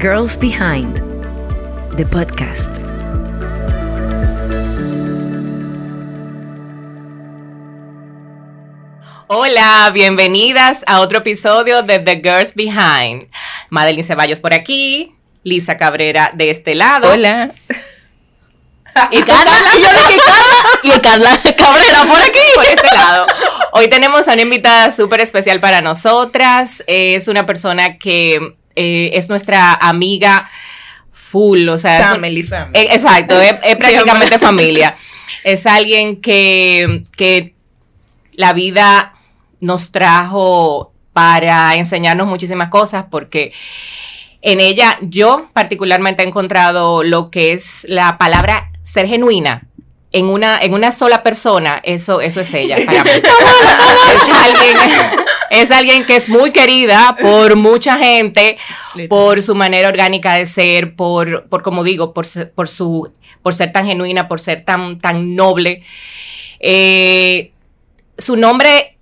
Girls 0.00 0.34
Behind, 0.34 0.96
the 1.98 2.06
podcast. 2.06 2.80
Hola, 9.26 9.90
bienvenidas 9.92 10.82
a 10.86 11.00
otro 11.00 11.18
episodio 11.18 11.82
de 11.82 11.98
The 11.98 12.16
Girls 12.24 12.54
Behind. 12.54 13.28
Madeline 13.68 14.02
Ceballos 14.02 14.40
por 14.40 14.54
aquí, 14.54 15.14
Lisa 15.44 15.76
Cabrera 15.76 16.30
de 16.32 16.48
este 16.48 16.74
lado. 16.74 17.10
Hola. 17.10 17.52
Y 19.10 19.22
Carla, 19.22 19.52
Y 19.76 19.82
yo 19.82 19.88
dije, 19.88 20.20
Carla. 20.24 20.80
Y 20.82 21.00
Carla 21.00 21.40
Cabrera 21.58 22.04
por 22.06 22.20
aquí. 22.22 22.40
por 22.54 22.64
este 22.64 22.92
lado. 22.94 23.26
Hoy 23.72 23.88
tenemos 23.88 24.26
a 24.28 24.32
una 24.32 24.42
invitada 24.42 24.90
súper 24.90 25.20
especial 25.20 25.60
para 25.60 25.82
nosotras. 25.82 26.82
Es 26.86 27.28
una 27.28 27.44
persona 27.44 27.98
que 27.98 28.56
eh, 28.76 29.10
es 29.14 29.28
nuestra 29.28 29.74
amiga 29.74 30.48
full, 31.12 31.68
o 31.68 31.78
sea, 31.78 32.00
es 32.00 32.06
Family, 32.06 32.42
family. 32.42 32.78
Eh, 32.78 32.88
Exacto, 32.92 33.40
es, 33.40 33.54
es 33.62 33.76
prácticamente 33.76 34.38
familia. 34.38 34.96
Es 35.44 35.66
alguien 35.66 36.20
que, 36.20 37.04
que 37.16 37.54
la 38.32 38.52
vida 38.52 39.14
nos 39.60 39.92
trajo 39.92 40.92
para 41.12 41.76
enseñarnos 41.76 42.26
muchísimas 42.26 42.68
cosas 42.68 43.04
porque 43.10 43.52
en 44.42 44.60
ella 44.60 44.98
yo 45.02 45.50
particularmente 45.52 46.22
he 46.22 46.26
encontrado 46.26 47.02
lo 47.02 47.30
que 47.30 47.52
es 47.52 47.84
la 47.88 48.18
palabra 48.18 48.70
ser 48.82 49.06
genuina. 49.06 49.66
En 50.12 50.26
una, 50.26 50.58
en 50.58 50.74
una 50.74 50.90
sola 50.90 51.22
persona, 51.22 51.80
eso, 51.84 52.20
eso 52.20 52.40
es 52.40 52.52
ella 52.52 52.76
para 52.84 53.04
mí. 53.04 53.10
es, 53.14 53.22
alguien, 54.34 54.76
es 55.50 55.70
alguien 55.70 56.04
que 56.06 56.16
es 56.16 56.28
muy 56.28 56.52
querida 56.52 57.16
por 57.20 57.56
mucha 57.56 57.98
gente, 57.98 58.56
por 59.08 59.42
su 59.42 59.54
manera 59.54 59.88
orgánica 59.88 60.34
de 60.34 60.46
ser, 60.46 60.94
por, 60.96 61.48
por 61.48 61.62
como 61.62 61.84
digo, 61.84 62.14
por, 62.14 62.24
ser- 62.24 62.52
por, 62.52 62.68
su, 62.68 63.12
por 63.42 63.52
ser 63.52 63.72
tan 63.72 63.84
genuina, 63.86 64.28
por 64.28 64.40
ser 64.40 64.64
tan, 64.64 64.98
tan 65.00 65.34
noble. 65.36 65.82
Eh, 66.60 67.52
su 68.16 68.36
nombre 68.36 68.96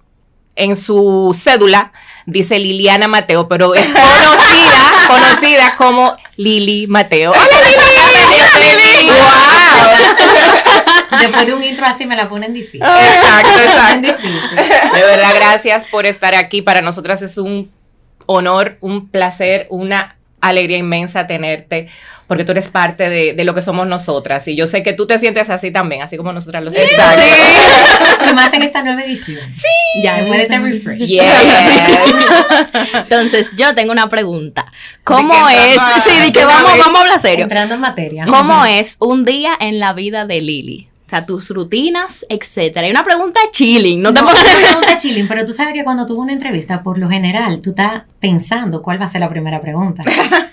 en 0.57 0.75
su 0.75 1.37
cédula 1.41 1.93
dice 2.27 2.59
Liliana 2.59 3.07
Mateo, 3.09 3.47
pero 3.49 3.75
es 3.75 3.87
conocida, 3.87 4.93
conocida 5.09 5.77
como 5.77 6.17
Lili 6.37 6.87
Mateo. 6.89 7.31
¡Hola, 7.33 7.45
Lili! 8.59 9.09
¡Wow! 9.09 10.58
Después 11.11 11.47
de 11.47 11.55
un 11.55 11.63
intro 11.63 11.87
así 11.87 12.07
me 12.07 12.17
la 12.17 12.29
ponen 12.29 12.53
difícil. 12.53 12.83
Exacto, 12.83 13.49
Bien 13.49 13.69
exacto. 13.69 14.29
difícil. 14.29 14.57
De 14.95 15.01
verdad, 15.01 15.31
gracias 15.35 15.85
por 15.91 16.07
estar 16.07 16.35
aquí. 16.35 16.63
Para 16.63 16.83
nosotras 16.83 17.23
es 17.23 17.39
un 17.39 17.71
honor, 18.27 18.77
un 18.81 19.09
placer, 19.09 19.67
una 19.71 20.17
alegría 20.41 20.77
inmensa 20.79 21.27
tenerte, 21.27 21.89
porque 22.29 22.45
tú 22.45 22.53
eres 22.53 22.69
parte 22.69 23.09
de, 23.09 23.33
de 23.33 23.45
lo 23.45 23.55
que 23.55 23.63
somos 23.63 23.87
nosotras. 23.87 24.47
Y 24.49 24.55
yo 24.55 24.67
sé 24.67 24.83
que 24.83 24.93
tú 24.93 25.07
te 25.07 25.19
sientes 25.19 25.51
así 25.51 25.71
también, 25.71 26.03
así 26.03 26.17
como 26.17 26.33
nosotras 26.33 26.63
lo 26.63 26.71
sentimos. 26.71 27.05
Y 28.31 28.35
más 28.35 28.53
en 28.53 28.63
esta 28.63 28.83
nueva 28.83 29.03
edición. 29.03 29.53
Sí. 29.55 30.03
Ya, 30.03 30.17
Después 30.17 30.37
de 30.37 30.43
este 30.43 30.59
refresh. 30.59 31.07
Yes. 31.07 31.25
Entonces, 32.95 33.51
yo 33.57 33.75
tengo 33.75 33.93
una 33.93 34.09
pregunta. 34.09 34.71
¿Cómo 35.05 35.49
es? 35.49 35.79
Sí, 36.05 36.21
de 36.21 36.33
que 36.33 36.45
vamos, 36.45 36.79
vamos 36.79 36.99
a 36.99 37.03
hablar 37.03 37.19
serio. 37.19 37.45
Entrando 37.45 37.75
en 37.75 37.81
materia. 37.81 38.27
¿Cómo 38.29 38.65
es 38.65 38.97
un 39.01 39.25
día 39.25 39.53
en 39.59 39.81
la 39.81 39.93
vida 39.93 40.27
de 40.27 40.41
Lili? 40.41 40.89
O 41.09 41.11
sea, 41.11 41.25
tus 41.25 41.49
rutinas, 41.49 42.27
etcétera. 42.29 42.87
Y 42.87 42.91
una 42.91 43.03
pregunta 43.03 43.41
chilling, 43.51 44.03
no 44.03 44.13
te 44.13 44.21
No, 44.21 44.27
pongas 44.27 44.43
una 44.45 44.55
pregunta 44.61 44.99
chilling, 44.99 45.27
pero 45.27 45.43
tú 45.47 45.55
sabes 45.55 45.73
que 45.73 45.83
cuando 45.83 46.05
tuvo 46.05 46.21
una 46.21 46.35
entrevista, 46.35 46.83
por 46.83 46.99
lo 46.99 47.09
general, 47.09 47.63
tú 47.63 47.71
estás 47.71 48.03
pensando 48.21 48.83
cuál 48.83 49.01
va 49.01 49.07
a 49.07 49.09
ser 49.09 49.23
la 49.23 49.31
primera 49.31 49.59
pregunta. 49.59 50.03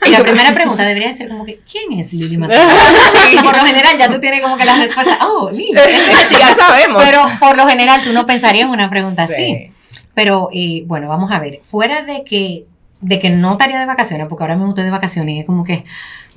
Y 0.05 0.11
la 0.11 0.19
primera 0.23 0.53
pregunta 0.53 0.85
debería 0.85 1.13
ser 1.13 1.27
como 1.27 1.43
que, 1.43 1.59
¿quién 1.69 1.99
es 1.99 2.13
Lili 2.13 2.37
Mateo? 2.37 2.57
Y 3.33 3.37
por 3.43 3.57
lo 3.57 3.65
general 3.65 3.97
ya 3.97 4.09
tú 4.09 4.17
tienes 4.21 4.39
como 4.39 4.55
que 4.55 4.63
la 4.63 4.77
respuesta, 4.77 5.17
oh, 5.27 5.49
Lili. 5.51 5.73
ya 5.73 6.55
sabemos. 6.55 7.03
Pero 7.03 7.23
por 7.37 7.57
lo 7.57 7.67
general 7.67 8.01
tú 8.05 8.13
no 8.13 8.25
pensarías 8.25 8.65
en 8.67 8.71
una 8.71 8.89
pregunta 8.89 9.27
Sí. 9.27 9.33
así. 9.33 9.71
Pero 10.13 10.47
eh, 10.53 10.83
bueno, 10.87 11.09
vamos 11.09 11.31
a 11.33 11.39
ver. 11.39 11.59
Fuera 11.63 12.03
de 12.03 12.23
que, 12.23 12.63
de 13.05 13.19
que 13.19 13.29
no 13.29 13.51
estaría 13.53 13.79
de 13.79 13.85
vacaciones, 13.85 14.27
porque 14.27 14.43
ahora 14.43 14.55
mismo 14.55 14.69
estoy 14.69 14.83
de 14.85 14.89
vacaciones 14.89 15.35
y 15.35 15.39
es 15.41 15.45
como 15.45 15.63
que 15.63 15.85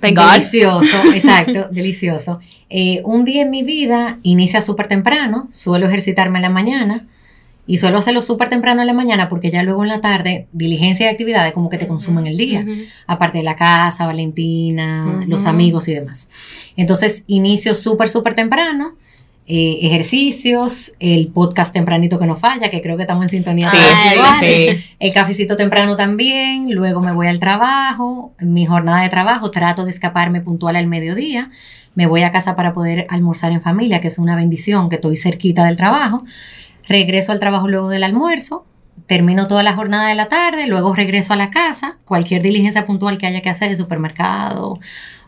delicioso, 0.01 0.97
exacto, 1.15 1.69
delicioso. 1.71 2.41
Eh, 2.69 3.01
un 3.05 3.25
día 3.25 3.43
en 3.43 3.51
mi 3.51 3.63
vida 3.63 4.19
inicia 4.23 4.61
súper 4.61 4.87
temprano, 4.87 5.49
suelo 5.51 5.87
ejercitarme 5.87 6.39
en 6.39 6.43
la 6.43 6.51
mañana 6.51 7.07
y 7.67 7.79
suelo 7.79 7.99
hacerlo 7.99 8.23
súper 8.23 8.49
temprano 8.51 8.83
en 8.83 8.87
la 8.87 8.93
mañana 8.93 9.29
porque 9.29 9.51
ya 9.51 9.63
luego 9.63 9.83
en 9.83 9.89
la 9.89 10.01
tarde, 10.01 10.47
diligencia 10.53 11.07
y 11.07 11.09
actividades 11.09 11.53
como 11.55 11.71
que 11.71 11.79
te 11.79 11.87
consumen 11.87 12.27
el 12.27 12.37
día 12.37 12.61
Ujú. 12.61 12.73
aparte 13.07 13.39
de 13.39 13.45
la 13.45 13.57
casa, 13.57 14.07
Valentina, 14.07 15.17
Ujú. 15.21 15.29
los 15.29 15.47
amigos 15.47 15.89
y 15.89 15.95
demás. 15.95 16.29
Entonces, 16.77 17.25
inicio 17.27 17.75
súper, 17.75 18.09
súper 18.11 18.35
temprano, 18.35 18.95
eh, 19.51 19.79
ejercicios, 19.81 20.93
el 21.01 21.29
podcast 21.29 21.73
tempranito 21.73 22.19
que 22.19 22.27
no 22.27 22.37
falla, 22.37 22.71
que 22.71 22.83
creo 22.83 22.99
que 22.99 23.05
estamos 23.05 23.25
en 23.25 23.31
sintonía. 23.31 23.71
Sí, 23.71 23.79
sí. 24.41 24.85
El 24.99 25.13
cafecito 25.15 25.57
temprano 25.57 25.97
también, 25.97 26.75
luego 26.75 27.01
me 27.01 27.13
voy 27.13 27.29
al 27.29 27.41
trabajo, 27.41 28.35
mi 28.41 28.67
jornada 28.67 29.01
de 29.01 29.09
trabajo, 29.09 29.51
trato 29.51 29.87
de 29.87 29.91
escaparme 29.91 30.43
puntual 30.43 30.77
al 30.77 30.87
mediodía, 30.87 31.51
me 31.95 32.07
voy 32.07 32.25
a 32.25 32.31
casa 32.31 32.57
para 32.57 32.75
poder 32.75 33.07
almorzar 33.09 33.51
en 33.53 33.63
familia, 33.63 34.03
que 34.03 34.09
es 34.09 34.19
una 34.19 34.37
bendición, 34.37 34.91
que 34.91 34.97
estoy 34.97 35.17
cerquita 35.17 35.65
del 35.65 35.79
trabajo, 35.79 36.25
regreso 36.87 37.33
al 37.33 37.41
trabajo 37.41 37.69
luego 37.69 37.89
del 37.89 38.05
almuerzo, 38.05 38.67
termino 39.07 39.47
toda 39.47 39.63
la 39.63 39.75
jornada 39.75 40.09
de 40.09 40.15
la 40.15 40.29
tarde, 40.29 40.67
luego 40.67 40.95
regreso 40.95 41.33
a 41.33 41.37
la 41.37 41.51
casa, 41.51 41.99
cualquier 42.05 42.43
diligencia 42.43 42.87
puntual 42.87 43.19
que 43.19 43.27
haya 43.27 43.41
que 43.43 43.51
hacer 43.51 43.69
de 43.71 43.77
supermercado 43.77 44.79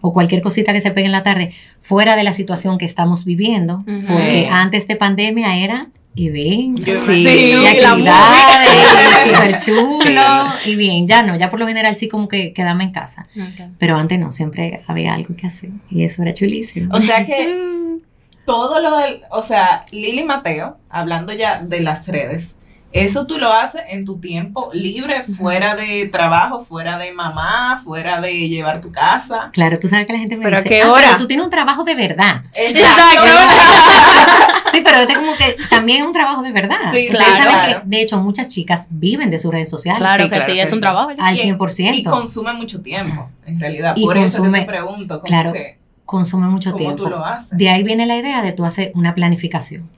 o 0.01 0.13
cualquier 0.13 0.41
cosita 0.43 0.73
que 0.73 0.81
se 0.81 0.91
pegue 0.93 1.07
en 1.07 1.13
la 1.13 1.23
tarde, 1.23 1.53
fuera 1.81 2.17
de 2.17 2.25
la 2.25 2.33
situación 2.33 2.79
que 2.79 2.85
estamos 2.87 3.25
viviendo, 3.25 3.85
Ujú. 3.87 4.07
porque 4.09 4.43
Sí. 4.45 4.49
antes 4.51 4.89
de 4.89 4.97
pandemia 4.97 5.57
era 5.57 5.89
eventos, 6.17 6.85
Sí, 7.07 7.27
y 7.29 7.53
la 7.55 7.71
actividades, 7.71 9.29
súper 9.31 9.57
chulo, 9.59 10.23
y 10.65 10.75
bien, 10.77 11.07
ya 11.07 11.23
no, 11.23 11.37
ya 11.37 11.51
por 11.51 11.61
lo 11.61 11.67
general 11.69 11.95
sí 11.97 12.09
como 12.09 12.29
que 12.29 12.53
quedame 12.53 12.85
en 12.85 12.93
casa, 12.93 13.27
Ok. 13.37 13.71
pero 13.79 13.97
antes 13.97 14.19
no, 14.19 14.33
siempre 14.33 14.83
había 14.87 15.15
algo 15.15 15.37
que 15.37 15.47
hacer, 15.47 15.71
y 15.91 16.05
eso 16.05 16.23
era 16.23 16.33
chulísimo. 16.33 16.95
O 16.95 17.01
sea 17.01 17.25
que 17.27 17.99
todo 18.45 18.81
lo 18.81 18.97
del, 18.97 19.21
o 19.31 19.43
sea, 19.43 19.85
Lili 19.93 20.25
Mateo, 20.25 20.79
hablando 20.89 21.33
ya 21.33 21.63
de 21.63 21.81
las 21.81 22.07
redes, 22.09 22.55
eso 22.93 23.27
tú 23.27 23.39
lo 23.39 23.53
haces 23.53 23.83
en 23.89 24.05
tu 24.05 24.19
tiempo 24.19 24.71
libre, 24.73 25.23
fuera 25.23 25.77
de 25.77 26.09
trabajo, 26.09 26.65
fuera 26.65 26.99
de 26.99 27.13
mamá, 27.13 27.81
fuera 27.85 28.21
de 28.21 28.49
llevar 28.49 28.81
tu 28.81 28.91
casa. 28.91 29.51
Claro, 29.53 29.79
tú 29.79 29.87
sabes 29.89 30.07
que 30.07 30.13
la 30.13 30.19
gente 30.19 30.37
me 30.37 30.45
¿Pero 30.45 30.57
dice, 30.59 30.69
qué 30.69 30.83
"Ah, 30.83 30.91
hora?" 30.91 31.03
pero 31.07 31.17
tú 31.19 31.27
tienes 31.29 31.45
un 31.45 31.51
trabajo 31.51 31.85
de 31.85 31.95
verdad. 31.95 32.43
Exacto. 32.55 33.23
Sí, 34.73 34.83
pero 34.85 35.01
este 35.01 35.15
como 35.15 35.35
que 35.37 35.57
también 35.69 36.03
es 36.03 36.07
un 36.07 36.13
trabajo 36.13 36.43
de 36.43 36.53
verdad. 36.53 36.77
Sí, 36.93 37.07
Ustedes 37.07 37.11
claro. 37.11 37.43
saben 37.43 37.59
Claro. 37.67 37.83
que, 37.83 37.89
de 37.89 38.03
hecho, 38.03 38.19
muchas 38.21 38.49
chicas 38.51 38.87
viven 38.91 39.29
de 39.29 39.39
sus 39.39 39.51
redes 39.51 39.69
sociales. 39.69 39.99
Claro 40.01 40.23
Sí, 40.23 40.31
que 40.31 40.37
claro 40.37 40.53
sí, 40.53 40.61
es 40.61 40.73
un 40.73 40.81
trabajo. 40.81 41.11
Al 41.19 41.37
Y- 41.37 41.41
100%. 41.41 41.95
Y 41.97 42.05
consume 42.05 42.53
mucho 42.53 42.81
tiempo, 42.81 43.29
en 43.47 43.59
realidad. 43.59 43.95
Y 43.97 44.05
Por 44.05 44.17
eso 44.17 44.41
que 44.45 44.49
te 44.51 44.63
pregunto, 44.67 45.17
como 45.19 45.27
claro, 45.29 45.53
que, 45.53 45.80
Consume 46.11 46.49
mucho 46.49 46.73
¿cómo 46.73 46.79
tiempo. 46.83 47.05
tú 47.05 47.09
lo 47.09 47.25
haces? 47.25 47.51
De 47.57 47.69
ahí 47.69 47.85
viene 47.85 48.05
la 48.05 48.17
idea 48.17 48.43
de 48.43 48.51
tú 48.51 48.65
hacer 48.65 48.91
una 48.97 49.15
planificación. 49.15 49.89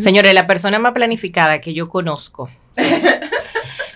Señores, 0.00 0.32
la 0.32 0.46
persona 0.46 0.78
más 0.78 0.92
planificada 0.94 1.60
que 1.60 1.74
yo 1.74 1.90
conozco. 1.90 2.48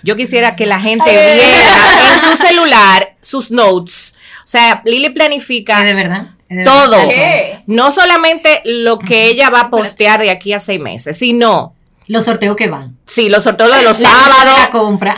Yo 0.03 0.15
quisiera 0.15 0.55
que 0.55 0.67
la 0.67 0.79
gente 0.81 1.11
viera 1.11 2.15
en 2.15 2.31
su 2.31 2.37
celular 2.45 3.17
sus 3.23 3.51
notes. 3.51 4.13
O 4.45 4.49
sea, 4.49 4.83
Lili 4.85 5.09
planifica 5.09 5.79
¿Es 5.81 5.87
de 5.87 5.95
verdad? 5.95 6.27
¿Es 6.49 6.59
de 6.59 6.65
Todo. 6.65 7.09
¿Qué? 7.09 7.63
no 7.67 7.91
solamente 7.91 8.61
lo 8.67 8.99
que 8.99 9.29
ella 9.29 9.49
va 9.49 9.61
a 9.61 9.71
postear 9.71 10.21
de 10.21 10.31
aquí 10.31 10.53
a 10.53 10.61
seis 10.61 10.79
meses, 10.79 11.17
sino, 11.17 11.75
Los 12.07 12.27
sorteos 12.27 12.55
que 12.55 12.69
van. 12.69 12.99
sí, 13.07 13.31
los 13.31 13.45
sorteos 13.45 13.75
de 13.75 13.83
los 13.83 13.99
La 13.99 14.09
de 14.11 14.15
sábados, 14.15 14.59
La 14.59 14.71
compra. 14.71 15.15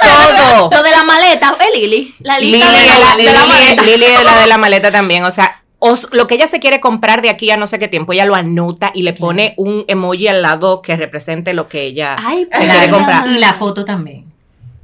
todo. 0.00 0.70
Lo 0.70 0.82
de 0.82 0.90
la 0.92 1.02
maleta, 1.02 1.56
¿eh, 1.58 1.76
Lili? 1.80 2.14
La 2.20 2.38
Lili, 2.38 2.52
lista 2.58 2.70
de, 2.70 2.86
la, 2.86 2.98
la- 2.98 3.16
de 3.16 3.22
la 3.24 3.32
Lili- 3.32 3.48
maleta. 3.48 3.82
Lili 3.82 4.04
es 4.04 4.24
la 4.24 4.40
de 4.42 4.46
la 4.46 4.58
maleta 4.58 4.92
también, 4.92 5.24
o 5.24 5.30
sea, 5.32 5.61
os- 5.84 6.08
lo 6.12 6.26
que 6.28 6.36
ella 6.36 6.46
se 6.46 6.60
quiere 6.60 6.78
comprar 6.78 7.22
de 7.22 7.28
aquí 7.30 7.50
a 7.50 7.56
no 7.56 7.66
sé 7.66 7.78
qué 7.80 7.88
tiempo, 7.88 8.12
ella 8.12 8.24
lo 8.24 8.36
anota 8.36 8.92
y 8.94 9.02
le 9.02 9.12
pone 9.14 9.54
un 9.56 9.84
emoji 9.88 10.28
al 10.28 10.40
lado 10.40 10.80
que 10.80 10.96
represente 10.96 11.54
lo 11.54 11.68
que 11.68 11.82
ella 11.82 12.16
Ay, 12.18 12.46
se 12.52 12.58
quiere 12.60 12.88
comprar. 12.90 13.26
Y 13.26 13.38
la 13.38 13.52
foto 13.52 13.84
también. 13.84 14.31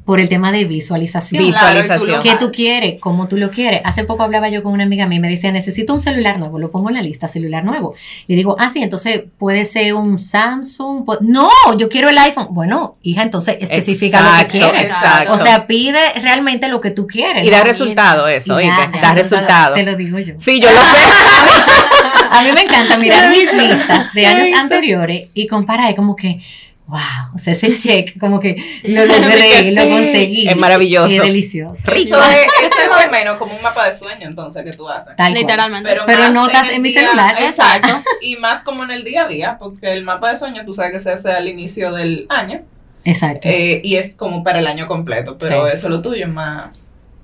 Por 0.08 0.20
el 0.20 0.30
tema 0.30 0.52
de 0.52 0.64
visualización. 0.64 1.44
Visualización. 1.44 2.22
¿Qué 2.22 2.34
tú 2.40 2.50
quieres? 2.50 2.96
¿Cómo 2.98 3.28
tú 3.28 3.36
lo 3.36 3.50
quieres? 3.50 3.82
Hace 3.84 4.04
poco 4.04 4.22
hablaba 4.22 4.48
yo 4.48 4.62
con 4.62 4.72
una 4.72 4.84
amiga 4.84 5.06
mía 5.06 5.18
y 5.18 5.20
me 5.20 5.28
decía, 5.28 5.52
necesito 5.52 5.92
un 5.92 6.00
celular 6.00 6.38
nuevo. 6.38 6.58
Lo 6.58 6.70
pongo 6.70 6.88
en 6.88 6.94
la 6.94 7.02
lista, 7.02 7.28
celular 7.28 7.62
nuevo. 7.62 7.92
Y 8.26 8.34
digo, 8.34 8.56
ah, 8.58 8.70
sí, 8.70 8.82
entonces 8.82 9.24
puede 9.36 9.66
ser 9.66 9.92
un 9.92 10.18
Samsung. 10.18 11.04
No, 11.20 11.50
yo 11.76 11.90
quiero 11.90 12.08
el 12.08 12.16
iPhone. 12.16 12.46
Bueno, 12.52 12.96
hija, 13.02 13.20
entonces 13.20 13.58
especifica 13.60 14.22
lo 14.22 14.30
que 14.48 14.56
Exacto, 14.56 14.70
quieres. 14.70 14.82
exacto. 14.90 15.32
O 15.34 15.36
sea, 15.36 15.66
pide 15.66 15.98
realmente 16.22 16.68
lo 16.68 16.80
que 16.80 16.90
tú 16.90 17.06
quieres. 17.06 17.46
Y 17.46 17.50
da 17.50 17.58
¿no? 17.58 17.64
resultado 17.64 18.28
eso, 18.28 18.58
Y 18.58 18.66
da- 18.66 18.78
¿oíste? 18.86 19.00
Da 19.02 19.12
resultado. 19.12 19.74
Te 19.74 19.82
lo 19.82 19.94
digo 19.94 20.18
yo. 20.20 20.32
Sí, 20.38 20.58
yo 20.58 20.70
lo 20.70 20.80
sé. 20.80 20.96
A 22.30 22.42
mí 22.44 22.48
me 22.54 22.62
encanta 22.62 22.96
mirar 22.96 23.28
mis 23.28 23.52
listas 23.52 24.10
de 24.14 24.24
años 24.24 24.58
anteriores 24.58 25.28
y 25.34 25.46
comparar 25.48 25.94
como 25.94 26.16
que, 26.16 26.40
wow, 26.88 26.98
o 27.34 27.38
sea, 27.38 27.52
ese 27.52 27.76
check, 27.76 28.18
como 28.18 28.40
que 28.40 28.56
lo 28.82 29.04
logré, 29.04 29.70
lo 29.72 29.88
conseguí. 29.88 30.48
Es 30.48 30.56
maravilloso. 30.56 31.14
Es 31.14 31.22
delicioso. 31.22 31.82
Eso 31.92 32.20
es, 32.22 32.46
eso 32.64 32.80
es 32.82 32.88
más 32.90 33.06
o 33.06 33.10
menos 33.10 33.36
como 33.36 33.54
un 33.54 33.62
mapa 33.62 33.86
de 33.86 33.96
sueño, 33.96 34.26
entonces, 34.26 34.64
que 34.64 34.70
tú 34.72 34.88
haces. 34.88 35.14
Tal. 35.16 35.32
Literalmente. 35.34 35.90
Pero 36.06 36.22
más 36.22 36.32
notas 36.34 36.70
en 36.72 36.82
mi 36.82 36.90
día- 36.90 37.00
celular. 37.02 37.36
Exacto. 37.40 38.02
y 38.22 38.36
más 38.36 38.64
como 38.64 38.82
en 38.84 38.90
el 38.90 39.04
día 39.04 39.24
a 39.24 39.28
día, 39.28 39.56
porque 39.60 39.92
el 39.92 40.02
mapa 40.02 40.30
de 40.30 40.36
sueño 40.36 40.64
tú 40.64 40.72
sabes 40.74 40.92
que 40.92 40.98
se 40.98 41.12
hace 41.12 41.30
al 41.30 41.46
inicio 41.46 41.92
del 41.92 42.26
año 42.28 42.62
Exacto. 43.04 43.48
eh, 43.48 43.80
y 43.84 43.96
es 43.96 44.16
como 44.16 44.42
para 44.42 44.58
el 44.58 44.66
año 44.66 44.86
completo, 44.86 45.36
pero 45.38 45.66
Sí. 45.66 45.74
eso 45.74 45.88
lo 45.88 46.02
tuyo 46.02 46.24
es 46.26 46.32
más. 46.32 46.70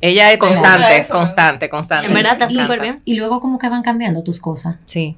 Ella 0.00 0.30
es 0.32 0.38
constante, 0.38 0.98
Eso. 0.98 1.12
constante, 1.14 1.68
constante. 1.70 2.06
En 2.08 2.12
verdad 2.14 2.34
está 2.34 2.50
súper 2.50 2.78
bien. 2.80 3.00
Y 3.06 3.14
luego 3.16 3.40
como 3.40 3.58
que 3.58 3.70
van 3.70 3.82
cambiando 3.82 4.22
tus 4.22 4.38
cosas. 4.38 4.76
Sí. 4.84 5.16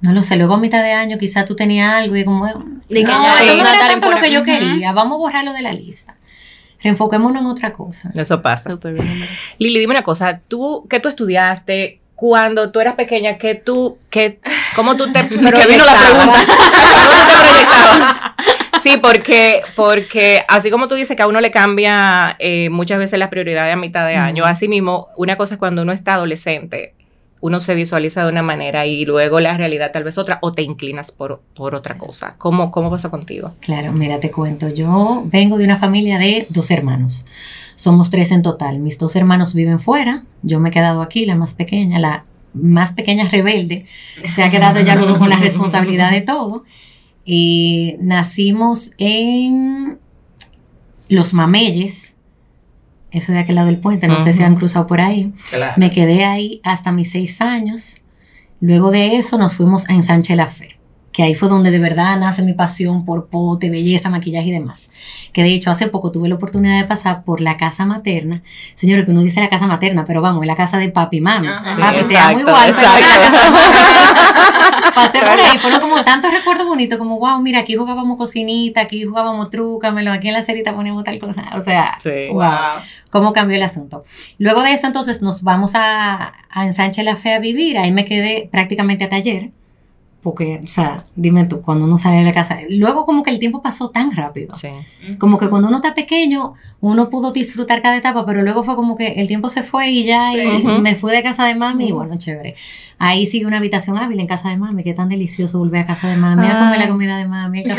No 0.00 0.12
lo 0.12 0.22
sé, 0.22 0.36
luego 0.36 0.54
a 0.54 0.58
mitad 0.58 0.82
de 0.82 0.92
año 0.92 1.18
quizás 1.18 1.46
tú 1.46 1.56
tenías 1.56 1.92
algo 1.94 2.16
y 2.16 2.24
como, 2.24 2.46
De 2.46 2.52
no, 2.52 2.84
que 2.88 3.00
esto 3.00 3.44
ya 3.44 3.62
no 3.64 3.68
era 3.74 3.88
tanto 3.88 4.10
lo 4.10 4.20
que 4.20 4.30
yo 4.30 4.44
quería, 4.44 4.92
vamos 4.92 5.16
a 5.16 5.18
borrarlo 5.18 5.52
de 5.52 5.62
la 5.62 5.72
lista. 5.72 6.16
Reenfoquémonos 6.82 7.40
en 7.40 7.46
otra 7.46 7.72
cosa. 7.72 8.10
Eso 8.14 8.42
pasa. 8.42 8.70
Súper 8.70 8.92
bien. 8.94 9.26
Lili, 9.58 9.78
dime 9.80 9.92
una 9.94 10.02
cosa. 10.02 10.40
Tú, 10.46 10.86
¿qué 10.90 11.00
tú 11.00 11.08
estudiaste 11.08 12.00
cuando 12.14 12.70
tú 12.70 12.80
eras 12.80 12.94
pequeña? 12.94 13.38
¿Qué 13.38 13.54
tú, 13.54 13.98
qué, 14.10 14.38
cómo 14.76 14.94
tú 14.96 15.10
te 15.12 15.24
proyectabas? 15.24 15.66
vino 15.66 15.84
la 15.84 15.94
pregunta. 15.94 16.34
¿Cómo 16.46 17.10
tú 17.10 17.26
te 17.26 17.40
proyectabas? 17.40 18.16
Sí, 18.82 18.98
porque, 19.02 19.62
porque 19.74 20.44
así 20.46 20.70
como 20.70 20.86
tú 20.86 20.94
dices 20.94 21.16
que 21.16 21.22
a 21.22 21.26
uno 21.26 21.40
le 21.40 21.50
cambia 21.50 22.36
eh, 22.38 22.68
muchas 22.70 22.98
veces 22.98 23.18
las 23.18 23.30
prioridades 23.30 23.72
a 23.72 23.76
mitad 23.76 24.06
de 24.06 24.14
año, 24.16 24.44
Ujú. 24.44 24.52
así 24.52 24.68
mismo, 24.68 25.08
una 25.16 25.36
cosa 25.36 25.54
es 25.54 25.58
cuando 25.58 25.82
uno 25.82 25.92
está 25.92 26.14
adolescente, 26.14 26.94
uno 27.40 27.60
se 27.60 27.74
visualiza 27.74 28.24
de 28.24 28.30
una 28.30 28.42
manera 28.42 28.86
y 28.86 29.04
luego 29.04 29.40
la 29.40 29.56
realidad 29.56 29.92
tal 29.92 30.04
vez 30.04 30.18
otra, 30.18 30.38
o 30.42 30.52
te 30.52 30.62
inclinas 30.62 31.12
por, 31.12 31.42
por 31.54 31.74
otra 31.74 31.98
cosa. 31.98 32.34
¿Cómo, 32.38 32.70
cómo 32.70 32.90
pasó 32.90 33.10
contigo? 33.10 33.54
Claro, 33.60 33.92
mira, 33.92 34.20
te 34.20 34.30
cuento, 34.30 34.68
yo 34.70 35.22
vengo 35.26 35.58
de 35.58 35.64
una 35.64 35.78
familia 35.78 36.18
de 36.18 36.46
dos 36.50 36.70
hermanos. 36.70 37.26
Somos 37.74 38.10
tres 38.10 38.30
en 38.32 38.42
total. 38.42 38.78
Mis 38.78 38.98
dos 38.98 39.16
hermanos 39.16 39.54
viven 39.54 39.78
fuera, 39.78 40.24
yo 40.42 40.60
me 40.60 40.70
he 40.70 40.72
quedado 40.72 41.02
aquí, 41.02 41.26
la 41.26 41.36
más 41.36 41.54
pequeña, 41.54 41.98
la 41.98 42.24
más 42.54 42.94
pequeña 42.94 43.28
rebelde, 43.28 43.84
se 44.34 44.42
ha 44.42 44.50
quedado 44.50 44.80
ya 44.80 44.96
luego 44.96 45.18
con 45.18 45.28
la 45.28 45.36
responsabilidad 45.36 46.10
de 46.10 46.22
todo. 46.22 46.64
Y 47.24 47.96
nacimos 48.00 48.92
en 48.98 49.98
Los 51.08 51.34
Mameyes, 51.34 52.15
eso 53.16 53.32
de 53.32 53.38
aquel 53.38 53.56
lado 53.56 53.66
del 53.66 53.78
puente, 53.78 54.08
no 54.08 54.20
sé 54.20 54.32
si 54.32 54.42
han 54.42 54.56
cruzado 54.56 54.86
por 54.86 55.00
ahí. 55.00 55.32
Claro. 55.50 55.74
Me 55.76 55.90
quedé 55.90 56.24
ahí 56.24 56.60
hasta 56.64 56.92
mis 56.92 57.10
seis 57.10 57.40
años. 57.40 58.00
Luego 58.60 58.90
de 58.90 59.16
eso 59.16 59.38
nos 59.38 59.54
fuimos 59.54 59.88
a 59.88 59.92
Ensanche 59.92 60.34
la 60.36 60.46
Fe, 60.46 60.75
que 61.16 61.22
ahí 61.22 61.34
fue 61.34 61.48
donde 61.48 61.70
de 61.70 61.78
verdad 61.78 62.18
nace 62.18 62.42
mi 62.42 62.52
pasión 62.52 63.06
por 63.06 63.28
pote, 63.30 63.70
belleza, 63.70 64.10
maquillaje 64.10 64.48
y 64.48 64.52
demás. 64.52 64.90
Que 65.32 65.42
de 65.42 65.54
hecho 65.54 65.70
hace 65.70 65.88
poco 65.88 66.12
tuve 66.12 66.28
la 66.28 66.34
oportunidad 66.34 66.78
de 66.78 66.84
pasar 66.86 67.24
por 67.24 67.40
la 67.40 67.56
casa 67.56 67.86
materna. 67.86 68.42
Señores, 68.74 69.06
que 69.06 69.12
uno 69.12 69.22
dice 69.22 69.40
la 69.40 69.48
casa 69.48 69.66
materna, 69.66 70.04
pero 70.04 70.20
vamos, 70.20 70.42
es 70.42 70.46
la 70.46 70.56
casa 70.56 70.76
de 70.76 70.90
papi 70.90 71.16
y 71.16 71.20
mami. 71.22 71.46
Ajá. 71.48 71.62
Sí, 71.74 71.80
papi, 71.80 72.02
te 72.08 72.18
amo 72.18 72.38
exacto, 72.38 72.40
igual, 72.40 72.74
pero 72.76 72.82
la 72.92 72.98
exacto. 72.98 73.56
casa- 73.56 74.92
Pasé 74.94 75.18
por 75.20 75.28
ahí, 75.28 75.58
fueron 75.58 75.80
como 75.80 76.04
tantos 76.04 76.30
recuerdos 76.32 76.66
bonitos, 76.66 76.98
como 76.98 77.18
wow, 77.18 77.40
mira, 77.40 77.60
aquí 77.60 77.76
jugábamos 77.76 78.18
cocinita, 78.18 78.82
aquí 78.82 79.04
jugábamos 79.04 79.48
trúcamelo, 79.50 80.12
aquí 80.12 80.28
en 80.28 80.34
la 80.34 80.42
cerita 80.42 80.74
poníamos 80.74 81.02
tal 81.04 81.18
cosa. 81.18 81.44
O 81.54 81.60
sea, 81.62 81.96
Sí. 81.98 82.10
wow 82.30 82.40
Wow. 82.40 82.82
cómo 83.10 83.32
cambió 83.32 83.56
el 83.56 83.62
asunto. 83.62 84.04
Luego 84.38 84.62
de 84.62 84.72
eso, 84.72 84.86
entonces, 84.86 85.22
nos 85.22 85.42
vamos 85.42 85.72
a, 85.74 86.34
a 86.50 86.64
Ensanche 86.66 87.02
la 87.02 87.16
Fe 87.16 87.32
a 87.34 87.38
vivir. 87.38 87.78
Ahí 87.78 87.90
me 87.92 88.04
quedé 88.04 88.48
prácticamente 88.52 89.04
a 89.04 89.08
taller. 89.08 89.50
Porque, 90.26 90.58
o 90.64 90.66
sea, 90.66 90.96
dime 91.14 91.44
tú, 91.44 91.62
cuando 91.62 91.84
uno 91.86 91.98
sale 91.98 92.16
de 92.16 92.24
la 92.24 92.34
casa. 92.34 92.58
Luego, 92.68 93.06
como 93.06 93.22
que 93.22 93.30
el 93.30 93.38
tiempo 93.38 93.62
pasó 93.62 93.90
tan 93.90 94.10
rápido. 94.10 94.56
Sí. 94.56 94.70
Como 95.18 95.38
que 95.38 95.48
cuando 95.48 95.68
uno 95.68 95.76
está 95.76 95.94
pequeño, 95.94 96.54
uno 96.80 97.10
pudo 97.10 97.30
disfrutar 97.30 97.80
cada 97.80 97.96
etapa, 97.96 98.26
pero 98.26 98.42
luego 98.42 98.64
fue 98.64 98.74
como 98.74 98.96
que 98.96 99.06
el 99.20 99.28
tiempo 99.28 99.48
se 99.48 99.62
fue 99.62 99.88
y 99.90 100.04
ya 100.04 100.32
Sí. 100.32 100.40
y 100.40 100.66
Ujú. 100.66 100.80
me 100.82 100.96
fui 100.96 101.12
de 101.12 101.22
casa 101.22 101.44
de 101.44 101.54
mami 101.54 101.90
y 101.90 101.92
bueno, 101.92 102.16
chévere. 102.16 102.56
Ahí 102.98 103.26
sigue 103.26 103.46
una 103.46 103.58
habitación 103.58 103.96
hábil 103.98 104.18
en 104.18 104.26
casa 104.26 104.48
de 104.48 104.56
mami, 104.56 104.82
que 104.82 104.94
tan 104.94 105.08
delicioso 105.08 105.60
volver 105.60 105.82
a 105.82 105.86
casa 105.86 106.08
de 106.08 106.16
mami, 106.16 106.44
a 106.48 106.58
comer 106.58 106.78
la 106.80 106.88
comida 106.88 107.18
de 107.18 107.28
mami. 107.28 107.62
qué. 107.62 107.72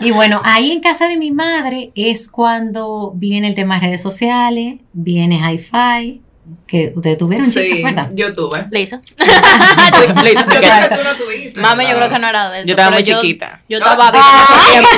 Y 0.00 0.12
bueno, 0.12 0.40
ahí 0.44 0.70
en 0.72 0.80
casa 0.80 1.08
de 1.08 1.16
mi 1.16 1.30
madre 1.32 1.90
es 1.94 2.28
cuando 2.28 3.12
viene 3.16 3.48
el 3.48 3.54
tema 3.54 3.74
de 3.76 3.80
redes 3.86 4.02
sociales, 4.02 4.76
viene 4.92 5.36
hi-fi, 5.40 6.22
que 6.66 6.92
ustedes 6.94 7.18
tuvieron, 7.18 7.50
chicas, 7.50 7.78
Sí, 7.78 7.82
¿verdad? 7.82 8.10
yo 8.14 8.34
tuve. 8.34 8.66
Le 8.70 8.80
hizo. 8.82 9.00
Le 10.22 10.32
hizo 10.32 10.40
Yo 10.40 10.44
porque- 10.46 10.66
sé 10.66 10.88
que 10.88 10.94
tú 10.96 11.02
no 11.04 11.14
tuviste. 11.16 11.60
Mami, 11.60 11.84
yo 11.88 11.96
creo 11.96 12.08
que 12.10 12.18
no 12.18 12.28
era 12.28 12.50
de 12.50 12.58
eso. 12.58 12.66
Yo 12.66 12.72
estaba 12.74 12.90
muy 12.90 13.02
chiquita. 13.02 13.62
Yo 13.68 13.78
estaba 13.78 14.10
Ah, 14.14 14.44
ese 14.44 14.70
tiempo. 14.72 14.88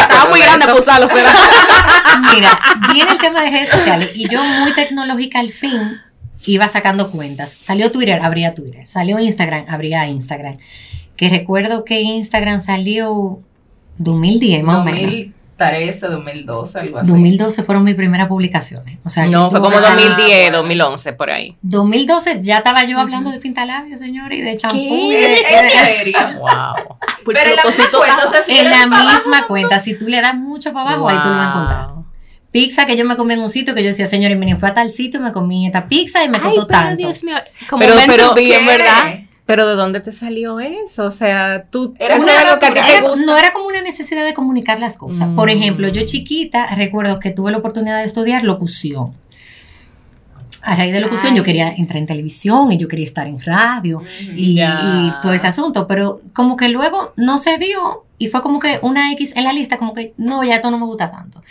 Estaba 0.00 0.30
muy 0.30 0.40
grande 0.40 0.64
para 0.66 0.78
usarlo, 0.78 1.08
será. 1.08 1.32
Mira, 2.34 2.58
viene 2.92 3.10
el 3.12 3.18
tema 3.18 3.42
de 3.42 3.50
redes 3.50 3.68
sociales 3.70 4.10
y 4.14 4.28
yo 4.28 4.42
muy 4.42 4.72
tecnológica 4.74 5.38
al 5.40 5.50
fin 5.50 6.00
iba 6.44 6.66
sacando 6.68 7.10
cuentas. 7.10 7.56
Salió 7.60 7.92
Twitter, 7.92 8.20
abría 8.22 8.54
Twitter. 8.54 8.88
Salió 8.88 9.18
Instagram, 9.18 9.66
abría 9.68 10.06
Instagram. 10.08 10.58
Que 11.16 11.28
recuerdo 11.28 11.84
que 11.84 12.00
Instagram 12.00 12.60
salió 12.60 13.40
2010 13.98 14.62
más 14.64 14.78
o 14.78 14.84
menos. 14.84 15.34
2013, 15.70 16.06
2012, 16.08 16.78
algo 16.80 16.98
así. 16.98 17.10
2012 17.10 17.62
fueron 17.62 17.84
mis 17.84 17.94
primeras 17.94 18.28
publicaciones. 18.28 18.98
O 19.04 19.08
sea, 19.08 19.26
No, 19.26 19.50
fue 19.50 19.60
como 19.60 19.78
esa- 19.78 19.90
2010, 19.94 20.42
bueno. 20.50 20.58
2011, 20.58 21.12
por 21.14 21.30
ahí. 21.30 21.56
2012 21.62 22.40
ya 22.42 22.58
estaba 22.58 22.84
yo 22.84 22.98
hablando 22.98 23.30
de 23.30 23.38
pintalabios, 23.38 24.00
señores, 24.00 24.38
y 24.38 24.42
de 24.42 24.56
champú. 24.56 24.76
y 24.78 25.10
¿Qué? 25.12 25.18
de- 25.28 25.34
¿Es 25.34 25.46
en 25.52 25.86
serio? 25.96 26.18
Wow. 26.38 26.96
Pero 27.24 27.50
en 27.50 27.56
la 27.56 27.64
misma 27.64 27.84
cuenta, 27.90 28.26
o 28.26 28.30
sea, 28.30 28.42
si 28.42 28.58
en 28.58 28.70
la 28.70 28.82
abajo, 28.82 29.12
misma 29.14 29.46
cuenta, 29.46 29.78
si 29.78 29.94
tú 29.98 30.08
le 30.08 30.20
das 30.20 30.34
mucho 30.34 30.72
para 30.72 30.90
abajo, 30.90 31.08
ahí 31.08 31.18
tú 31.22 31.28
lo 31.28 31.34
vas 31.36 31.46
a 31.46 31.50
encontrar. 31.50 31.88
Pizza 32.50 32.84
que 32.84 32.96
yo 32.98 33.04
me 33.06 33.16
comí 33.16 33.32
en 33.34 33.40
un 33.40 33.48
sitio 33.48 33.74
que 33.74 33.82
yo 33.82 33.88
decía, 33.88 34.06
señores, 34.06 34.36
miren, 34.36 34.58
fue 34.60 34.68
a 34.68 34.74
tal 34.74 34.90
sitio, 34.90 35.20
me 35.20 35.32
comí 35.32 35.66
esta 35.66 35.88
pizza 35.88 36.22
y 36.22 36.28
me 36.28 36.36
Ay, 36.36 36.42
costó 36.42 36.66
pero 36.66 36.80
tanto. 36.80 36.96
Dios 37.06 37.24
mío. 37.24 37.36
Como 37.70 37.80
Pero- 37.80 37.94
pero- 38.06 38.28
to 38.28 38.34
be, 38.34 38.42
en 38.54 38.60
¿Qué? 38.60 38.66
verdad. 38.66 39.14
Pero 39.44 39.68
¿de 39.68 39.74
dónde 39.74 40.00
te 40.00 40.12
salió 40.12 40.60
eso? 40.60 41.04
O 41.04 41.10
sea, 41.10 41.64
tú 41.68 41.94
Era 41.98 42.14
eso 42.16 42.24
una 42.24 42.32
es 42.34 42.38
algo 42.46 42.60
que 42.60 42.66
a 42.66 42.68
ti 42.68 42.74
locura. 42.76 42.86
te 42.92 42.98
Era- 42.98 43.08
gusta. 43.08 43.26
no 43.26 43.36
era 43.36 43.52
como 43.52 43.66
una 43.66 43.82
necesidad 43.82 44.24
de 44.24 44.34
comunicar 44.34 44.78
las 44.80 44.96
cosas. 44.96 45.28
Por 45.34 45.48
Mm. 45.48 45.56
ejemplo, 45.58 45.88
yo 45.88 46.02
chiquita 46.06 46.66
recuerdo 46.74 47.18
que 47.18 47.30
tuve 47.32 47.50
la 47.50 47.58
oportunidad 47.58 47.98
de 47.98 48.04
estudiar 48.04 48.44
locución. 48.44 49.14
A 50.64 50.76
raíz 50.76 50.92
de 50.92 51.00
locución 51.00 51.32
Ay. 51.32 51.38
yo 51.38 51.42
quería 51.44 51.70
entrar 51.72 51.96
en 51.98 52.06
televisión 52.06 52.70
y 52.70 52.78
yo 52.78 52.86
quería 52.86 53.04
estar 53.04 53.26
en 53.26 53.40
radio 53.40 53.98
Ujú. 53.98 54.06
y, 54.36 54.60
todo 55.20 55.32
ese 55.32 55.48
asunto, 55.48 55.88
pero 55.88 56.20
como 56.34 56.56
que 56.56 56.68
luego 56.68 57.12
no 57.16 57.38
se 57.40 57.58
dio 57.58 58.04
y 58.18 58.28
fue 58.28 58.42
como 58.42 58.60
que 58.60 58.78
una 58.82 59.10
X 59.12 59.32
en 59.34 59.42
la 59.42 59.52
lista, 59.52 59.76
como 59.76 59.92
que 59.92 60.14
no, 60.18 60.44
ya 60.44 60.54
esto 60.54 60.70
no 60.70 60.78
me 60.78 60.86
gusta 60.86 61.10
tanto. 61.10 61.42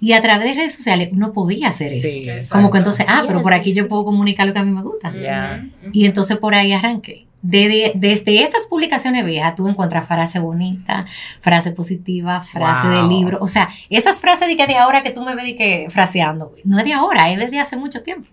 Y 0.00 0.12
a 0.12 0.20
través 0.20 0.44
de 0.44 0.52
redes 0.54 0.74
sociales 0.74 1.08
uno 1.12 1.32
podía 1.32 1.68
hacer 1.68 1.88
Sí, 1.90 2.28
eso. 2.28 2.52
Como 2.52 2.70
que 2.70 2.76
entonces, 2.78 3.06
ah, 3.08 3.24
pero 3.26 3.40
por 3.42 3.54
aquí 3.54 3.72
yo 3.72 3.88
puedo 3.88 4.04
comunicar 4.04 4.46
lo 4.46 4.52
que 4.52 4.58
a 4.58 4.64
mí 4.64 4.70
me 4.70 4.82
gusta. 4.82 5.08
Ujú. 5.08 5.90
Y 5.94 6.04
entonces 6.04 6.36
por 6.36 6.54
ahí 6.54 6.72
arranqué. 6.72 7.26
De- 7.40 7.92
desde 7.94 8.42
esas 8.42 8.66
publicaciones 8.68 9.24
viejas 9.24 9.54
tú 9.54 9.68
encuentras 9.68 10.06
frase 10.08 10.40
bonita, 10.40 11.06
frase 11.40 11.70
positiva, 11.70 12.40
frase 12.42 12.88
de 12.88 13.00
Wow. 13.00 13.08
libro. 13.10 13.38
O 13.40 13.46
sea, 13.48 13.68
esas 13.90 14.20
frases 14.20 14.48
de 14.48 14.56
que 14.56 14.66
de 14.66 14.76
ahora 14.76 15.02
que 15.04 15.10
tú 15.10 15.22
me 15.24 15.34
ves 15.36 15.44
de 15.44 15.54
que 15.56 15.86
fraseando, 15.88 16.52
no 16.64 16.78
es 16.80 16.84
de 16.84 16.94
ahora, 16.94 17.30
es 17.30 17.38
desde 17.38 17.60
hace 17.60 17.76
mucho 17.76 18.02
tiempo. 18.02 18.28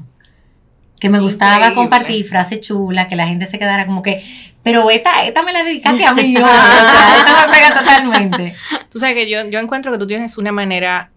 Que 0.99 1.09
me 1.09 1.19
gustaba 1.19 1.55
Increíble. 1.57 1.75
compartir 1.75 2.25
frase 2.25 2.59
chula, 2.59 3.07
que 3.07 3.15
la 3.15 3.27
gente 3.27 3.45
se 3.45 3.59
quedara 3.59 3.85
como 3.85 4.01
que, 4.01 4.23
pero 4.63 4.89
esta, 4.89 5.23
esta 5.25 5.43
me 5.43 5.53
la 5.53 5.61
dedicaste 5.63 6.03
a 6.05 6.13
mí, 6.13 6.35
o 6.35 6.39
sea, 6.39 7.17
esta 7.19 7.45
me 7.47 7.53
pega 7.53 7.79
totalmente. 7.79 8.55
Tú 8.91 8.97
sabes 8.97 9.13
que 9.13 9.29
yo, 9.29 9.47
yo 9.49 9.59
encuentro 9.59 9.91
que 9.91 9.97
tú 9.99 10.07
tienes 10.07 10.37
una 10.37 10.51
manera 10.53 11.11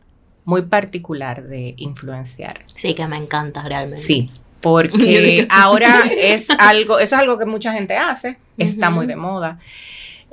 muy 0.44 0.62
particular 0.62 1.44
de 1.44 1.74
influenciar. 1.78 2.64
Sí, 2.74 2.92
que 2.94 3.06
me 3.06 3.16
encanta 3.16 3.62
realmente. 3.62 4.02
Sí, 4.02 4.28
porque 4.60 5.46
ahora 5.50 6.04
es 6.10 6.50
algo, 6.50 6.98
eso 6.98 7.14
es 7.14 7.20
algo 7.20 7.38
que 7.38 7.44
mucha 7.44 7.72
gente 7.72 7.96
hace, 7.96 8.38
está 8.56 8.90
muy 8.90 9.06
de 9.06 9.16
moda. 9.16 9.58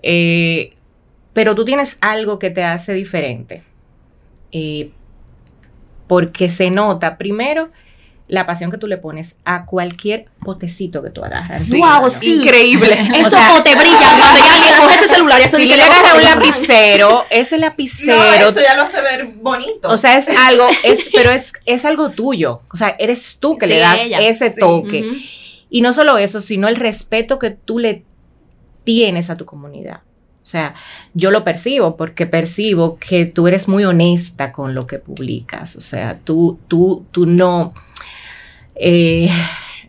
Eh, 0.02 0.74
pero 1.34 1.54
tú 1.56 1.66
tienes 1.66 1.98
algo 2.02 2.40
que 2.40 2.50
te 2.50 2.64
hace 2.64 2.94
diferente. 2.94 3.64
Eh, 4.52 4.92
porque 6.08 6.50
se 6.50 6.70
nota, 6.70 7.18
primero, 7.18 7.72
la 8.28 8.48
pasión 8.48 8.72
que 8.72 8.78
tú 8.78 8.88
le 8.88 8.98
pones 8.98 9.36
a 9.46 9.66
cualquier 9.66 10.26
potecito 10.44 11.04
que 11.04 11.12
tú 11.12 11.24
agarras. 11.24 11.62
Sí. 11.64 11.78
Wow, 11.80 12.10
sí. 12.10 12.36
Increíble. 12.36 12.94
Eso 13.16 13.28
O 13.28 13.30
sea, 13.30 13.62
brilla 13.62 13.98
cuando 14.20 14.40
ya 14.44 14.54
alguien 14.56 14.74
coge 14.80 14.96
ese 14.96 15.08
celular 15.16 15.42
y 15.42 15.44
eso 15.44 15.58
si 15.58 15.66
le 15.66 15.82
agarra 15.82 16.16
un 16.16 16.24
lapicero, 16.24 17.26
ese 17.30 17.56
No, 17.58 17.62
lapicero 17.66 18.24
eso 18.50 18.60
ya 18.62 18.76
lo 18.76 18.82
hace 18.82 19.00
ver 19.02 19.28
bonito. 19.42 19.90
o 19.90 19.98
sea, 19.98 20.18
es 20.18 20.28
algo, 20.48 20.68
es, 20.84 21.10
pero 21.14 21.30
es, 21.32 21.54
es 21.66 21.86
algo 21.86 22.10
tuyo. 22.10 22.62
O 22.72 22.78
sea, 22.78 22.96
eres 22.98 23.38
tú 23.40 23.58
que 23.58 23.68
Sí, 23.68 23.74
le 23.74 23.80
das 23.80 24.02
ella. 24.02 24.18
ese 24.20 24.50
Sí. 24.54 24.60
toque. 24.60 25.04
Y 25.70 25.82
no 25.82 25.94
solo 25.94 26.18
eso, 26.18 26.40
sino 26.42 26.68
el 26.68 26.78
respeto 26.78 27.38
que 27.38 27.52
tú 27.52 27.78
le 27.80 28.04
tienes 28.84 29.30
a 29.30 29.38
tu 29.38 29.46
comunidad. 29.46 30.02
O 30.42 30.48
sea, 30.48 30.76
yo 31.16 31.32
lo 31.32 31.44
percibo 31.44 31.98
porque 31.98 32.28
percibo 32.28 32.98
que 33.00 33.26
tú 33.26 33.48
eres 33.48 33.68
muy 33.68 33.84
honesta 33.84 34.52
con 34.52 34.76
lo 34.76 34.86
que 34.86 35.00
publicas. 35.00 35.76
O 35.76 35.82
sea, 35.82 36.20
tú, 36.24 36.60
tú, 36.68 37.06
tú 37.12 37.26
no, 37.26 37.74
eh, 38.76 39.30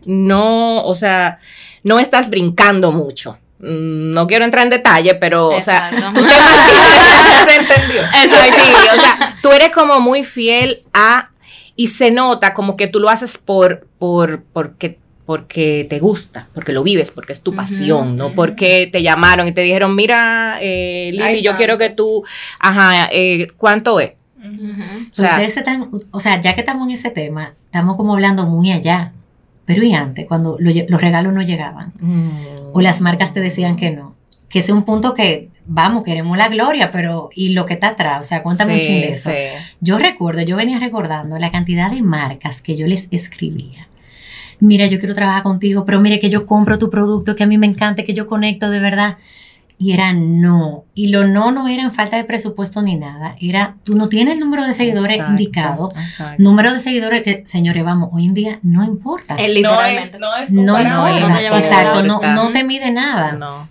no, 0.05 0.83
o 0.83 0.93
sea, 0.95 1.39
no 1.83 1.99
estás 1.99 2.29
brincando 2.29 2.91
mucho. 2.91 3.37
mm, 3.59 4.11
no 4.11 4.27
quiero 4.27 4.45
entrar 4.45 4.63
en 4.63 4.69
detalle, 4.69 5.15
pero, 5.15 5.49
o 5.49 5.61
sea, 5.61 5.89
Exacto. 5.91 6.21
Se 7.47 7.55
entendió. 7.55 8.01
Sí, 8.03 8.73
o 8.95 8.99
sea, 8.99 9.37
tú 9.41 9.51
eres 9.51 9.69
como 9.69 9.99
muy 9.99 10.23
fiel 10.23 10.83
a 10.93 11.29
y 11.75 11.87
se 11.87 12.11
nota 12.11 12.53
como 12.53 12.75
que 12.75 12.87
tú 12.87 12.99
lo 12.99 13.09
haces 13.09 13.37
por 13.37 13.85
por 13.99 14.43
porque 14.53 14.97
porque 15.25 15.85
te 15.89 15.99
gusta, 15.99 16.47
porque 16.53 16.71
lo 16.71 16.83
vives, 16.83 17.11
porque 17.11 17.33
es 17.33 17.41
tu 17.41 17.53
pasión, 17.53 18.15
no 18.15 18.33
porque 18.33 18.87
te 18.89 19.01
llamaron 19.03 19.45
y 19.45 19.51
te 19.51 19.59
dijeron, 19.59 19.93
mira, 19.93 20.57
eh, 20.61 21.11
Lili, 21.13 21.41
yo 21.41 21.57
quiero 21.57 21.77
que 21.77 21.89
tú, 21.89 22.23
ajá, 22.59 23.09
eh, 23.11 23.49
¿cuánto 23.57 23.99
es? 23.99 24.13
Ujú. 24.55 24.81
O 24.81 24.85
Pero 24.85 25.13
sea, 25.13 25.31
ustedes 25.31 25.57
están, 25.57 25.89
o 26.11 26.19
sea, 26.19 26.41
ya 26.41 26.55
que 26.55 26.61
estamos 26.61 26.87
en 26.87 26.93
ese 26.93 27.09
tema, 27.11 27.53
estamos 27.65 27.95
como 27.95 28.13
hablando 28.13 28.45
muy 28.47 28.71
allá. 28.71 29.13
Pero 29.65 29.83
y 29.83 29.93
antes, 29.93 30.25
cuando 30.27 30.57
lo 30.59 30.71
los 30.87 31.01
regalos 31.01 31.33
no 31.33 31.41
llegaban, 31.41 31.91
mm, 31.99 32.69
o 32.73 32.81
las 32.81 33.01
marcas 33.01 33.33
te 33.33 33.41
decían 33.41 33.75
que 33.75 33.91
no, 33.91 34.15
que 34.49 34.59
ese 34.59 34.71
es 34.71 34.77
un 34.77 34.85
punto 34.85 35.13
que, 35.13 35.49
vamos, 35.65 36.03
queremos 36.03 36.37
la 36.37 36.47
gloria, 36.47 36.89
pero 36.91 37.29
¿y 37.35 37.49
lo 37.49 37.65
que 37.65 37.73
está 37.73 37.89
atrás? 37.89 38.21
O 38.21 38.23
sea, 38.23 38.43
cuéntame 38.43 38.75
un 38.75 38.79
sí, 38.79 38.87
chin 38.87 39.01
de 39.01 39.11
eso. 39.11 39.29
sí. 39.29 39.35
Yo 39.81 39.97
recuerdo, 39.97 40.41
yo 40.41 40.55
venía 40.55 40.79
recordando 40.79 41.37
la 41.37 41.51
cantidad 41.51 41.91
de 41.91 42.01
marcas 42.01 42.61
que 42.61 42.77
yo 42.77 42.87
les 42.87 43.09
escribía. 43.11 43.87
Mira, 44.59 44.87
yo 44.87 44.99
quiero 44.99 45.13
trabajar 45.13 45.43
contigo, 45.43 45.85
pero 45.85 45.99
mire 45.99 46.19
que 46.19 46.29
yo 46.29 46.45
compro 46.45 46.79
tu 46.79 46.89
producto, 46.89 47.35
que 47.35 47.43
a 47.43 47.47
mí 47.47 47.57
me 47.57 47.67
encanta, 47.67 48.03
que 48.03 48.13
yo 48.13 48.25
conecto 48.25 48.69
de 48.69 48.79
verdad. 48.79 49.17
Y 49.79 49.93
era 49.93 50.11
no. 50.11 50.85
Y 50.95 51.09
lo 51.09 51.27
no 51.27 51.51
no 51.51 51.67
era 51.67 51.83
en 51.83 51.93
falta 51.93 52.17
de 52.17 52.23
presupuesto 52.23 52.81
ni 52.81 52.95
nada. 52.95 53.35
Era, 53.39 53.75
tú 53.83 53.95
no 53.95 54.09
tienes 54.09 54.33
el 54.33 54.39
número 54.39 54.65
de 54.65 54.73
seguidores 54.73 55.17
Exacto, 55.17 55.31
indicado. 55.31 55.91
exacto. 55.95 56.41
Número 56.41 56.73
de 56.73 56.79
seguidores 56.79 57.21
que, 57.21 57.43
señores, 57.45 57.83
vamos, 57.83 58.09
hoy 58.11 58.25
en 58.25 58.33
día 58.33 58.59
no 58.63 58.83
importa. 58.83 59.35
El 59.35 59.61
No 59.61 59.69
literalmente. 59.69 59.99
es, 60.07 60.19
no 60.19 60.35
es 60.35 60.51
no 60.51 60.83
no, 60.83 61.07
Exacto, 61.57 62.01
no, 62.03 62.19
no 62.33 62.51
te 62.51 62.63
mide 62.63 62.89
nada. 62.89 63.33
No. 63.33 63.69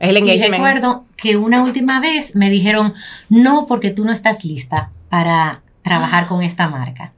Es 0.00 0.08
el 0.08 0.16
Y 0.16 0.18
engagement. 0.18 0.52
recuerdo 0.54 1.04
que 1.16 1.36
una 1.36 1.62
última 1.62 2.00
vez 2.00 2.34
me 2.34 2.50
dijeron, 2.50 2.92
no, 3.28 3.66
porque 3.68 3.90
tú 3.90 4.04
no 4.04 4.10
estás 4.12 4.44
lista 4.44 4.90
para 5.08 5.62
trabajar 5.82 6.26
con 6.26 6.42
esta 6.42 6.68
marca. 6.68 7.12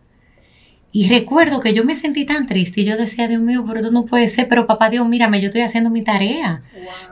Y 0.96 1.10
recuerdo 1.10 1.60
que 1.60 1.74
yo 1.74 1.84
me 1.84 1.94
sentí 1.94 2.24
tan 2.24 2.46
triste 2.46 2.80
y 2.80 2.86
yo 2.86 2.96
decía, 2.96 3.28
Dios 3.28 3.42
mío, 3.42 3.62
pero 3.68 3.80
esto 3.80 3.92
no 3.92 4.06
puede 4.06 4.28
ser, 4.28 4.48
pero 4.48 4.66
papá 4.66 4.88
Dios, 4.88 5.06
mírame, 5.06 5.42
yo 5.42 5.48
estoy 5.48 5.60
haciendo 5.60 5.90
mi 5.90 6.00
tarea. 6.00 6.62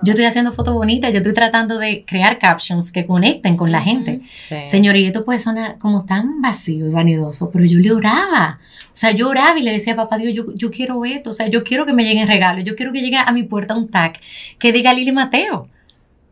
Yo 0.01 0.13
estoy 0.13 0.25
haciendo 0.25 0.55
fotos 0.55 0.73
bonitas, 0.73 1.13
yo 1.13 1.19
estoy 1.19 1.35
tratando 1.35 1.79
de 1.79 2.03
crear 2.07 2.39
captions 2.39 2.91
que 2.91 3.05
conecten 3.05 3.59
con 3.59 3.71
la 3.71 3.83
gente. 3.83 4.23
Sí. 4.33 4.57
Señor, 4.69 4.97
y 4.97 5.05
esto 5.05 5.27
puede 5.27 5.39
sonar 5.39 5.77
como 5.77 6.07
tan 6.07 6.41
vacío 6.41 6.87
y 6.89 6.93
vanidoso, 6.93 7.51
pero 7.51 7.67
yo 7.67 7.79
le 7.79 7.93
oraba. 7.93 8.59
O 8.87 8.97
sea, 8.97 9.11
yo 9.11 9.29
oraba 9.29 9.59
y 9.59 9.63
le 9.63 9.73
decía, 9.73 9.95
papá 9.95 10.17
Dios, 10.17 10.33
yo, 10.33 10.47
yo 10.55 10.71
quiero 10.71 11.05
esto. 11.05 11.29
O 11.29 11.35
sea, 11.35 11.49
yo 11.49 11.63
quiero 11.63 11.85
que 11.85 11.93
me 11.93 12.05
lleguen 12.05 12.27
regalos. 12.27 12.65
Yo 12.65 12.77
quiero 12.77 12.91
que 12.91 13.03
llegue 13.03 13.19
a 13.19 13.33
mi 13.33 13.43
puerta 13.43 13.77
un 13.77 13.89
tag 13.89 14.19
que 14.59 14.73
diga 14.73 14.95
Lili 14.95 15.13
Mateo. 15.13 15.69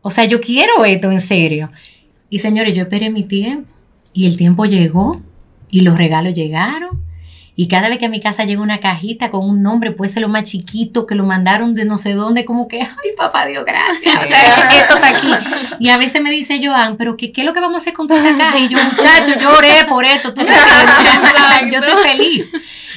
O 0.01 0.09
sea, 0.09 0.25
yo 0.25 0.41
quiero 0.41 0.85
esto 0.85 1.11
en 1.11 1.21
serio. 1.21 1.69
Y 2.31 2.39
señores, 2.39 2.73
yo 2.73 2.81
esperé 2.81 3.11
mi 3.11 3.25
tiempo 3.25 3.69
y 4.11 4.25
el 4.25 4.37
tiempo 4.37 4.65
llegó 4.65 5.21
y 5.69 5.81
los 5.81 5.95
regalos 5.99 6.33
llegaron. 6.33 7.12
Y 7.55 7.67
cada 7.67 7.87
vez 7.89 7.99
que 7.99 8.05
a 8.05 8.09
mi 8.09 8.19
casa 8.19 8.45
llega 8.45 8.61
una 8.61 8.79
cajita 8.79 9.29
con 9.29 9.47
un 9.47 9.61
nombre, 9.61 9.91
puede 9.91 10.11
ser 10.11 10.23
lo 10.23 10.29
más 10.29 10.49
chiquito, 10.49 11.05
que 11.05 11.13
lo 11.13 11.23
mandaron 11.23 11.75
de 11.75 11.85
no 11.85 11.99
sé 11.99 12.13
dónde, 12.13 12.45
como 12.45 12.67
que, 12.67 12.81
ay, 12.81 13.11
papá 13.15 13.45
Dios, 13.45 13.63
gracias. 13.63 14.15
O 14.15 14.27
sea, 14.27 14.69
esto 14.69 14.95
está 14.95 15.09
aquí. 15.09 15.31
Y 15.79 15.89
a 15.89 15.97
veces 15.97 16.21
me 16.21 16.31
dice 16.31 16.59
Joan, 16.65 16.97
pero 16.97 17.15
¿qué, 17.15 17.31
qué 17.31 17.41
es 17.41 17.45
lo 17.45 17.53
que 17.53 17.59
vamos 17.59 17.75
a 17.75 17.81
hacer 17.81 17.93
con 17.93 18.07
toda 18.07 18.27
esta 18.27 18.45
caja? 18.45 18.59
Y 18.59 18.69
yo, 18.69 18.77
muchacho, 18.77 19.39
yo 19.39 19.55
oré 19.55 19.85
por 19.87 20.03
esto, 20.03 20.33
tú 20.33 20.41
entiendes? 20.41 20.65
yo 21.71 21.79
estoy 21.79 22.03
feliz. 22.03 22.51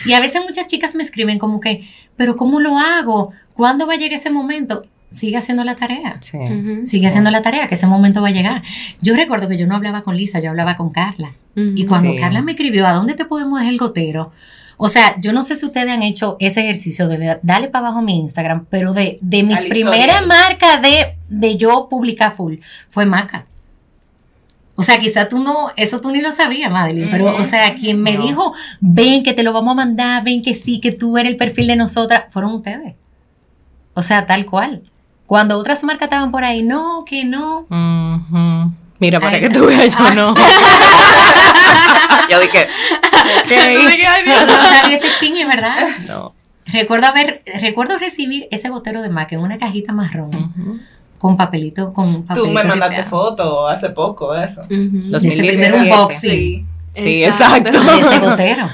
Y 0.07 0.15
a 0.15 0.21
veces 0.21 0.41
muchas 0.43 0.67
chicas 0.69 0.95
me 0.95 1.03
escriben 1.03 1.39
como 1.39 1.61
que, 1.61 1.87
pero 2.17 2.37
¿cómo 2.37 2.61
lo 2.61 2.79
hago? 2.79 3.33
¿Cuándo 3.53 3.87
va 3.87 3.95
a 3.95 3.97
llegar 3.97 4.19
ese 4.19 4.31
momento? 4.31 4.87
Sigue 5.17 5.37
haciendo 5.39 5.65
la 5.65 5.75
tarea. 5.77 6.19
Sí. 6.21 6.39
Sigue 6.85 7.07
haciendo 7.09 7.31
la 7.31 7.43
tarea, 7.43 7.69
que 7.69 7.75
ese 7.75 7.87
momento 7.87 8.21
va 8.23 8.29
a 8.29 8.33
llegar. 8.33 8.63
Yo 9.01 9.17
recuerdo 9.17 9.49
que 9.49 9.57
yo 9.57 9.67
no 9.67 9.75
hablaba 9.75 10.03
con 10.03 10.17
Lisa, 10.17 10.41
yo 10.41 10.51
hablaba 10.51 10.77
con 10.77 10.91
Carla. 10.91 11.31
Y 11.55 11.87
cuando 11.87 12.11
Sí. 12.13 12.19
Carla 12.19 12.43
me 12.43 12.53
escribió, 12.53 12.87
¿a 12.87 12.93
dónde 12.93 13.15
te 13.15 13.25
podemos 13.25 13.59
dejar 13.59 13.73
el 13.73 13.79
gotero? 13.79 14.33
O 14.77 14.91
sea, 14.91 15.17
yo 15.19 15.33
no 15.33 15.43
sé 15.43 15.57
si 15.57 15.65
ustedes 15.65 15.89
han 15.91 16.03
hecho 16.03 16.37
ese 16.39 16.61
ejercicio 16.61 17.09
de 17.09 17.39
darle 17.43 17.69
para 17.69 17.87
abajo 17.87 18.03
mi 18.03 18.19
Instagram, 18.19 18.67
pero 18.69 18.93
de, 18.93 19.19
de 19.23 19.43
mis 19.43 19.65
primeras 19.65 20.27
marcas 20.27 20.83
de, 20.83 21.15
de 21.31 21.57
yo 21.57 21.89
publicar 21.89 22.35
full, 22.35 22.57
fue 22.91 23.07
Maca. 23.07 23.47
O 24.75 24.83
sea, 24.83 24.99
quizá 25.01 25.27
tú 25.29 25.43
no, 25.43 25.71
eso 25.77 26.03
tú 26.03 26.11
ni 26.11 26.21
lo 26.21 26.31
sabías, 26.33 26.71
Madeline, 26.71 27.09
pero, 27.11 27.35
o 27.37 27.45
sea, 27.47 27.75
quien 27.75 28.03
me 28.03 28.19
No. 28.19 28.23
dijo, 28.27 28.53
ven 28.81 29.23
que 29.23 29.33
te 29.33 29.43
lo 29.43 29.55
vamos 29.55 29.73
a 29.73 29.77
mandar, 29.77 30.23
ven 30.23 30.43
que 30.43 30.53
sí, 30.53 30.79
que 30.81 30.93
tú 30.93 31.17
eres 31.17 31.33
el 31.33 31.39
perfil 31.39 31.69
de 31.69 31.77
nosotras, 31.77 32.25
fueron 32.29 32.53
ustedes. 32.53 32.95
O 33.95 34.03
sea, 34.03 34.27
tal 34.27 34.45
cual. 34.45 34.83
Cuando 35.27 35.59
otras 35.59 35.83
marcas 35.85 36.07
estaban 36.07 36.31
por 36.31 36.45
ahí, 36.45 36.63
no, 36.63 37.05
que 37.05 37.25
no, 37.25 37.67
Ujú. 37.69 38.73
Mira, 38.99 39.21
para 39.21 39.37
Ay, 39.37 39.43
que 39.43 39.51
tú 39.51 39.67
veas, 39.67 39.95
yo 39.97 40.05
Ah. 40.07 40.15
no. 40.15 40.35
yo 42.31 42.41
dije, 42.41 42.67
ok. 43.45 43.51
yo 44.27 44.47
no 44.47 44.63
sabía 44.63 44.97
ese 44.97 45.09
chingue, 45.21 45.45
¿verdad? 45.47 45.89
No. 46.09 46.33
Recuerdo 46.67 47.07
haber, 47.07 47.43
recuerdo 47.61 47.99
recibir 47.99 48.49
ese 48.51 48.69
gotero 48.71 49.03
de 49.03 49.09
Mac 49.11 49.33
en 49.33 49.41
una 49.41 49.59
cajita 49.59 49.93
marrón 49.93 50.31
Ujú. 50.35 50.81
con 51.19 51.37
papelito, 51.37 51.93
con 51.93 52.25
papelito. 52.25 52.47
Tú 52.49 52.53
me 52.53 52.65
mandaste 52.65 52.97
ripeado. 53.03 53.11
foto 53.11 53.69
hace 53.69 53.91
poco 53.91 54.33
de 54.33 54.45
eso. 54.45 54.63
Ujú. 54.63 55.11
Dos- 55.11 55.23
De 55.23 55.29
ese 55.29 55.43
2017. 55.43 55.57
primer 55.73 55.75
unboxing 55.93 56.31
Sí. 56.31 56.67
Sí, 56.95 57.25
Exacto. 57.25 57.69
exacto. 57.69 57.93
ese 58.09 58.19
gotero. 58.21 58.71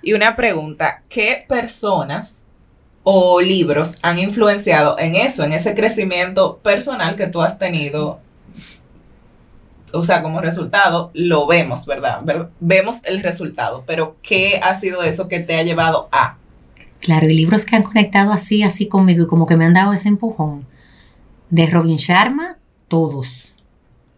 Y 0.00 0.12
una 0.12 0.36
pregunta, 0.36 1.02
¿qué 1.08 1.44
personas 1.48 2.43
o 3.04 3.40
libros 3.40 3.98
han 4.02 4.18
influenciado 4.18 4.98
en 4.98 5.14
eso, 5.14 5.44
en 5.44 5.52
ese 5.52 5.74
crecimiento 5.74 6.58
personal 6.58 7.14
que 7.16 7.26
tú 7.28 7.42
has 7.42 7.58
tenido? 7.58 8.18
O 9.92 10.02
sea, 10.02 10.22
como 10.22 10.40
resultado, 10.40 11.10
lo 11.14 11.46
vemos, 11.46 11.86
¿verdad? 11.86 12.20
Ver- 12.24 12.48
vemos 12.58 13.04
el 13.04 13.22
resultado, 13.22 13.84
pero 13.86 14.16
¿qué 14.22 14.58
ha 14.62 14.74
sido 14.74 15.02
eso 15.04 15.28
que 15.28 15.38
te 15.40 15.56
ha 15.56 15.62
llevado 15.62 16.08
a? 16.10 16.36
Claro, 17.00 17.28
y 17.28 17.34
libros 17.36 17.64
que 17.64 17.76
han 17.76 17.82
conectado 17.84 18.32
así, 18.32 18.62
así 18.62 18.88
conmigo 18.88 19.24
y 19.24 19.26
como 19.28 19.46
que 19.46 19.56
me 19.56 19.66
han 19.66 19.74
dado 19.74 19.92
ese 19.92 20.08
empujón. 20.08 20.66
De 21.50 21.66
Robin 21.66 21.98
Sharma, 21.98 22.56
todos. 22.88 23.52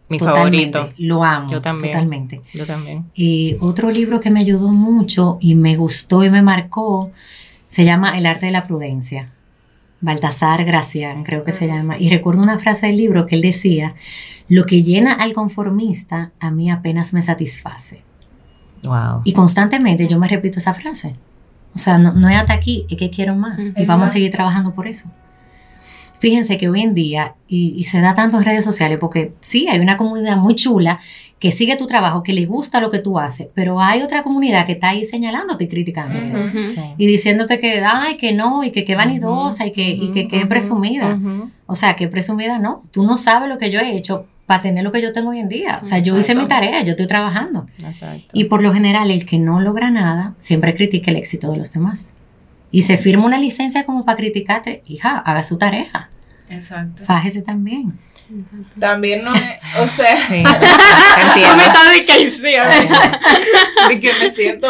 Mi 0.09 0.17
totalmente. 0.17 0.71
favorito. 0.79 0.93
Lo 0.97 1.23
amo. 1.23 1.49
Yo 1.51 1.61
también. 1.61 1.91
Totalmente. 1.91 2.41
Yo 2.53 2.65
también. 2.65 3.05
Y 3.13 3.57
otro 3.59 3.91
libro 3.91 4.19
que 4.21 4.31
me 4.31 4.39
ayudó 4.39 4.69
mucho 4.71 5.37
y 5.41 5.53
me 5.53 5.75
gustó 5.75 6.23
y 6.23 6.29
me 6.31 6.41
marcó 6.41 7.11
se 7.67 7.85
llama 7.85 8.17
El 8.17 8.25
arte 8.25 8.47
de 8.47 8.51
la 8.51 8.67
prudencia. 8.67 9.31
Baltasar 9.99 10.63
Gracián, 10.63 11.23
creo 11.23 11.43
que 11.43 11.51
se 11.51 11.65
Ah, 11.71 11.77
llama. 11.77 11.97
Y 11.97 12.09
recuerdo 12.09 12.43
una 12.43 12.59
frase 12.59 12.85
del 12.87 12.97
libro 12.97 13.25
que 13.25 13.35
él 13.35 13.41
decía, 13.41 13.95
lo 14.47 14.65
que 14.65 14.83
llena 14.83 15.13
al 15.13 15.33
conformista 15.33 16.31
a 16.39 16.51
mí 16.51 16.69
apenas 16.69 17.13
me 17.13 17.21
satisface. 17.21 18.03
Wow. 18.83 19.21
Y 19.23 19.33
constantemente 19.33 20.07
yo 20.07 20.19
me 20.19 20.27
repito 20.27 20.59
esa 20.59 20.73
frase. 20.73 21.15
O 21.73 21.79
sea, 21.79 21.97
no, 21.97 22.13
no 22.13 22.29
es 22.29 22.37
hasta 22.37 22.53
aquí, 22.53 22.85
es 22.89 22.97
que 22.97 23.09
quiero 23.09 23.35
más. 23.35 23.57
Y 23.59 23.85
vamos 23.85 24.09
a 24.09 24.13
seguir 24.13 24.31
trabajando 24.31 24.73
por 24.73 24.87
eso. 24.87 25.09
Fíjense 26.19 26.57
que 26.57 26.69
hoy 26.69 26.81
en 26.81 26.93
día, 26.95 27.35
y, 27.47 27.73
y 27.77 27.83
se 27.83 28.01
da 28.01 28.15
tanto 28.15 28.37
en 28.37 28.45
redes 28.45 28.65
sociales, 28.65 28.97
porque 28.99 29.33
sí, 29.39 29.67
hay 29.67 29.79
una 29.79 29.97
comunidad 29.97 30.37
muy 30.37 30.55
chula 30.55 30.99
que 31.39 31.51
sigue 31.51 31.75
tu 31.75 31.85
trabajo, 31.85 32.23
que 32.23 32.33
le 32.33 32.45
gusta 32.45 32.79
lo 32.79 32.89
que 32.89 32.99
tú 32.99 33.19
haces, 33.19 33.47
pero 33.53 33.79
hay 33.79 34.01
otra 34.01 34.23
comunidad 34.23 34.65
que 34.65 34.71
está 34.71 34.89
ahí 34.89 35.05
señalándote 35.05 35.65
y 35.65 35.67
criticándote. 35.67 36.33
Y 36.97 37.05
diciéndote 37.05 37.59
que, 37.59 37.83
ay, 37.85 38.17
que 38.17 38.33
no, 38.33 38.63
y 38.63 38.71
que 38.71 38.85
qué 38.85 38.95
vanidosa, 38.95 39.67
y 39.67 39.71
que, 39.71 39.87
y 39.89 40.11
que, 40.11 40.27
que 40.27 40.45
presumida. 40.45 41.19
O 41.67 41.75
sea, 41.75 41.95
que 41.95 42.07
presumida 42.07 42.57
no. 42.57 42.83
Tú 42.91 43.03
no 43.03 43.17
sabes 43.17 43.49
lo 43.49 43.57
que 43.57 43.69
yo 43.69 43.79
he 43.79 43.95
hecho 43.95 44.25
para 44.47 44.61
tener 44.61 44.83
lo 44.83 44.91
que 44.91 45.01
yo 45.01 45.13
tengo 45.13 45.29
hoy 45.29 45.39
en 45.39 45.49
día. 45.49 45.79
O 45.81 45.85
sea, 45.85 45.99
yo 45.99 46.17
hice 46.17 46.33
mi 46.33 46.47
tarea, 46.47 46.81
yo 46.81 46.91
estoy 46.91 47.05
trabajando. 47.05 47.67
Exacto. 47.85 48.29
Y 48.33 48.45
por 48.45 48.63
lo 48.63 48.73
general, 48.73 49.11
el 49.11 49.25
que 49.25 49.37
no 49.37 49.59
logra 49.59 49.91
nada 49.91 50.35
siempre 50.39 50.73
critica 50.73 51.11
el 51.11 51.17
éxito 51.17 51.51
de 51.51 51.57
los 51.57 51.73
demás. 51.73 52.13
Y 52.71 52.83
se 52.83 52.97
firma 52.97 53.25
una 53.25 53.39
licencia 53.39 53.85
como 53.85 54.05
para 54.05 54.17
criticarte, 54.17 54.83
hija, 54.87 55.17
haga 55.19 55.43
su 55.43 55.57
tarea. 55.57 56.09
Exacto. 56.49 57.03
Fájese 57.03 57.41
también. 57.41 57.99
También 58.79 59.23
no 59.23 59.33
es, 59.33 59.59
o 59.79 59.87
sea, 59.87 60.17
Sí, 60.27 60.35
entiendo. 60.45 61.89
de 61.89 62.05
que 62.05 62.29
sí. 62.29 62.41
de 63.89 63.99
que 63.99 64.13
me 64.13 64.29
siento 64.31 64.67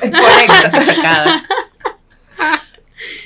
correcta. 0.00 0.68
Atacada. 0.68 1.42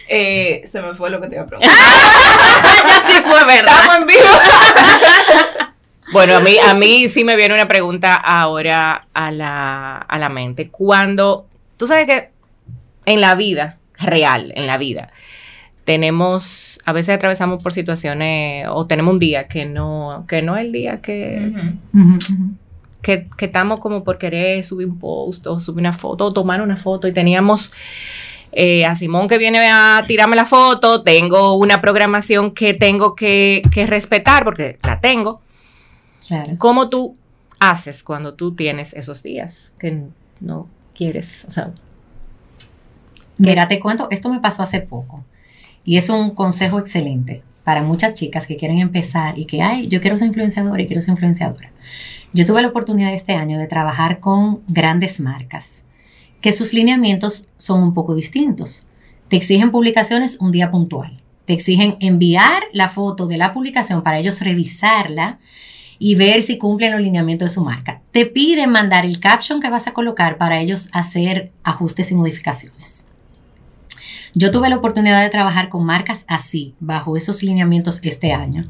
Eh, 0.09 0.63
se 0.65 0.81
me 0.83 0.95
fue 0.95 1.11
lo 1.11 1.21
que 1.21 1.29
te 1.29 1.35
iba 1.35 1.45
a 1.45 1.47
preguntar. 1.47 1.77
ya 2.89 3.03
sí 3.07 3.21
fue 3.23 3.45
verdad. 3.45 3.75
Estamos 3.83 3.97
en 3.97 4.07
vivo. 4.07 4.21
Bueno, 6.13 6.37
a 6.37 6.41
mí, 6.41 6.57
a 6.57 6.73
mí 6.73 7.09
sí 7.09 7.25
me 7.25 7.35
viene 7.35 7.53
una 7.55 7.67
pregunta 7.67 8.15
ahora 8.15 9.09
a 9.13 9.33
la, 9.33 9.97
a 9.97 10.19
la 10.21 10.29
mente. 10.29 10.69
Cuando, 10.71 11.49
tú 11.77 11.89
sabes 11.89 12.07
que 12.07 12.31
en 13.07 13.21
la 13.21 13.35
vida, 13.35 13.79
real, 13.99 14.53
en 14.55 14.69
la 14.69 14.79
vida, 14.79 15.11
tenemos, 15.85 16.76
a 16.87 16.93
veces 16.93 17.17
atravesamos 17.17 17.61
por 17.61 17.73
situaciones 17.73 18.65
o 18.71 18.87
tenemos 18.87 19.15
un 19.15 19.19
día 19.19 19.49
que 19.49 19.67
no, 19.67 20.25
que 20.29 20.41
no 20.41 20.57
es 20.57 20.67
el 20.67 20.73
día 20.73 21.01
que, 21.01 21.75
que, 23.03 23.29
que 23.37 23.45
estamos 23.45 23.81
como 23.81 24.05
por 24.05 24.19
querer 24.19 24.65
subir 24.65 24.87
un 24.87 24.97
post 24.97 25.49
o 25.49 25.59
subir 25.59 25.81
una 25.81 25.93
foto 25.93 26.27
o 26.27 26.33
tomar 26.33 26.63
una 26.63 26.77
foto 26.77 27.09
y 27.09 27.13
teníamos 27.13 27.73
eh, 28.53 28.87
a 28.87 28.95
Simón 28.95 29.27
que 29.27 29.37
viene 29.37 29.69
a 29.69 30.05
tirarme 30.07 30.37
la 30.37 30.45
foto, 30.45 31.03
tengo 31.03 31.55
una 31.55 31.81
programación 31.81 32.53
que 32.53 32.73
tengo 32.73 33.17
que, 33.17 33.63
que 33.73 33.85
respetar 33.85 34.45
porque 34.45 34.79
la 34.85 35.01
tengo. 35.01 35.41
Claro. 36.29 36.55
¿Cómo 36.57 36.89
tú 36.89 37.17
haces 37.59 38.05
cuando 38.05 38.35
tú 38.35 38.55
tienes 38.55 38.95
esos 38.95 39.25
días 39.25 39.73
que 39.81 40.05
no 40.39 40.69
quieres? 40.95 41.45
O 41.49 41.51
sea, 41.51 41.73
Mira, 43.39 43.67
te 43.67 43.81
cuento, 43.81 44.07
esto 44.11 44.31
me 44.31 44.39
pasó 44.39 44.63
hace 44.63 44.81
poco 44.81 45.25
y 45.87 45.97
es 45.97 46.11
un 46.11 46.31
consejo 46.33 46.79
excelente 46.79 47.43
para 47.65 47.83
muchas 47.83 48.15
chicas 48.15 48.47
que 48.47 48.57
quieren 48.57 48.79
empezar 48.79 49.39
y 49.39 49.47
que, 49.47 49.63
ay, 49.63 49.89
yo 49.89 50.01
quiero 50.01 50.19
ser 50.19 50.29
influenciadora 50.29 50.83
y 50.83 50.87
quiero 50.87 51.01
ser 51.01 51.13
influenciadora. 51.13 51.73
Yo 52.33 52.45
tuve 52.45 52.61
la 52.61 52.69
oportunidad 52.69 53.15
este 53.15 53.33
año 53.33 53.59
de 53.59 53.67
trabajar 53.67 54.21
con 54.21 54.61
grandes 54.69 55.21
marcas 55.21 55.85
que 56.41 56.53
sus 56.53 56.73
lineamientos 56.73 57.47
son 57.57 57.83
un 57.83 57.95
poco 57.95 58.15
distintos. 58.15 58.87
Te 59.29 59.37
exigen 59.37 59.73
publicaciones 59.73 60.37
un 60.41 60.53
día 60.53 60.71
puntual. 60.71 61.21
Te 61.45 61.55
exigen 61.55 61.97
enviar 62.01 62.65
la 62.73 62.89
foto 62.89 63.27
de 63.27 63.37
la 63.37 63.53
publicación 63.53 64.03
para 64.03 64.19
ellos 64.19 64.41
revisarla 64.41 65.39
y 65.99 66.15
ver 66.15 66.43
si 66.43 66.59
cumplen 66.59 66.93
los 66.93 67.01
lineamientos 67.01 67.51
de 67.51 67.55
su 67.55 67.65
marca. 67.65 68.01
Te 68.11 68.27
piden 68.27 68.71
mandar 68.71 69.05
el 69.05 69.19
caption 69.19 69.61
que 69.61 69.71
vas 69.71 69.87
a 69.87 69.93
colocar 69.93 70.37
para 70.37 70.61
ellos 70.61 70.89
hacer 70.93 71.53
ajustes 71.65 72.11
y 72.11 72.15
modificaciones. 72.15 73.07
Yo 74.39 74.51
tuve 74.51 74.69
la 74.69 74.77
oportunidad 74.77 75.23
de 75.23 75.31
trabajar 75.31 75.71
con 75.71 75.87
marcas 75.87 76.27
así, 76.29 76.75
bajo 76.79 77.17
esos 77.17 77.43
lineamientos 77.43 78.01
este 78.03 78.35
año. 78.35 78.69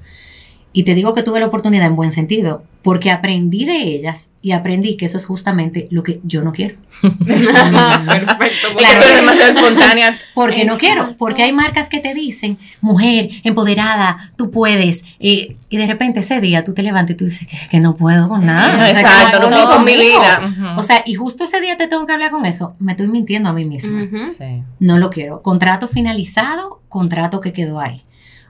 Y 0.76 0.82
te 0.82 0.94
digo 0.94 1.14
que 1.14 1.22
tuve 1.22 1.40
la 1.40 1.46
oportunidad 1.46 1.86
en 1.86 1.96
buen 1.96 2.12
sentido, 2.12 2.62
porque 2.82 3.10
aprendí 3.10 3.64
de 3.64 3.78
ellas 3.78 4.28
y 4.42 4.52
aprendí 4.52 4.98
que 4.98 5.06
eso 5.06 5.16
es 5.16 5.24
justamente 5.24 5.88
lo 5.90 6.02
que 6.02 6.20
yo 6.22 6.42
no 6.42 6.52
quiero. 6.52 6.76
perfecto. 7.26 8.68
Porque 8.72 8.84
Claro. 8.84 9.00
eres 9.02 9.16
demasiado 9.16 9.52
espontánea. 9.52 10.18
Porque 10.34 10.64
no 10.66 10.76
quiero, 10.76 11.14
porque 11.18 11.42
hay 11.44 11.52
marcas 11.54 11.88
que 11.88 12.00
te 12.00 12.12
dicen, 12.14 12.58
mujer, 12.82 13.30
empoderada, 13.42 14.32
tú 14.36 14.50
puedes. 14.50 15.04
eh, 15.18 15.56
y 15.70 15.76
de 15.78 15.86
repente 15.86 16.20
ese 16.20 16.40
día 16.40 16.62
tú 16.62 16.74
te 16.74 16.82
levantas 16.82 17.14
y 17.14 17.16
tú 17.16 17.24
dices 17.24 17.48
que, 17.48 17.56
que 17.70 17.80
no 17.80 17.96
puedo 17.96 18.28
con 18.28 18.44
nada. 18.46 18.76
O 18.78 18.82
sea, 18.82 18.90
Exacto, 19.00 19.40
no 19.40 19.48
puedo 19.48 19.64
puedo 19.64 19.76
con 19.76 19.84
mi 19.86 19.92
conmigo. 19.94 20.20
vida. 20.20 20.74
O 20.76 20.82
sea, 20.82 21.02
y 21.06 21.14
justo 21.14 21.44
ese 21.44 21.60
día 21.62 21.76
te 21.76 21.88
tengo 21.88 22.06
que 22.06 22.12
hablar 22.12 22.30
con 22.30 22.44
eso, 22.46 22.76
me 22.78 22.92
estoy 22.92 23.08
mintiendo 23.08 23.48
a 23.48 23.52
mí 23.52 23.64
misma. 23.64 24.06
Sí. 24.28 24.62
No 24.78 24.98
lo 24.98 25.08
quiero. 25.10 25.40
Contrato 25.42 25.88
finalizado, 25.88 26.82
contrato 26.88 27.40
que 27.40 27.52
quedó 27.52 27.80
ahí. 27.80 28.02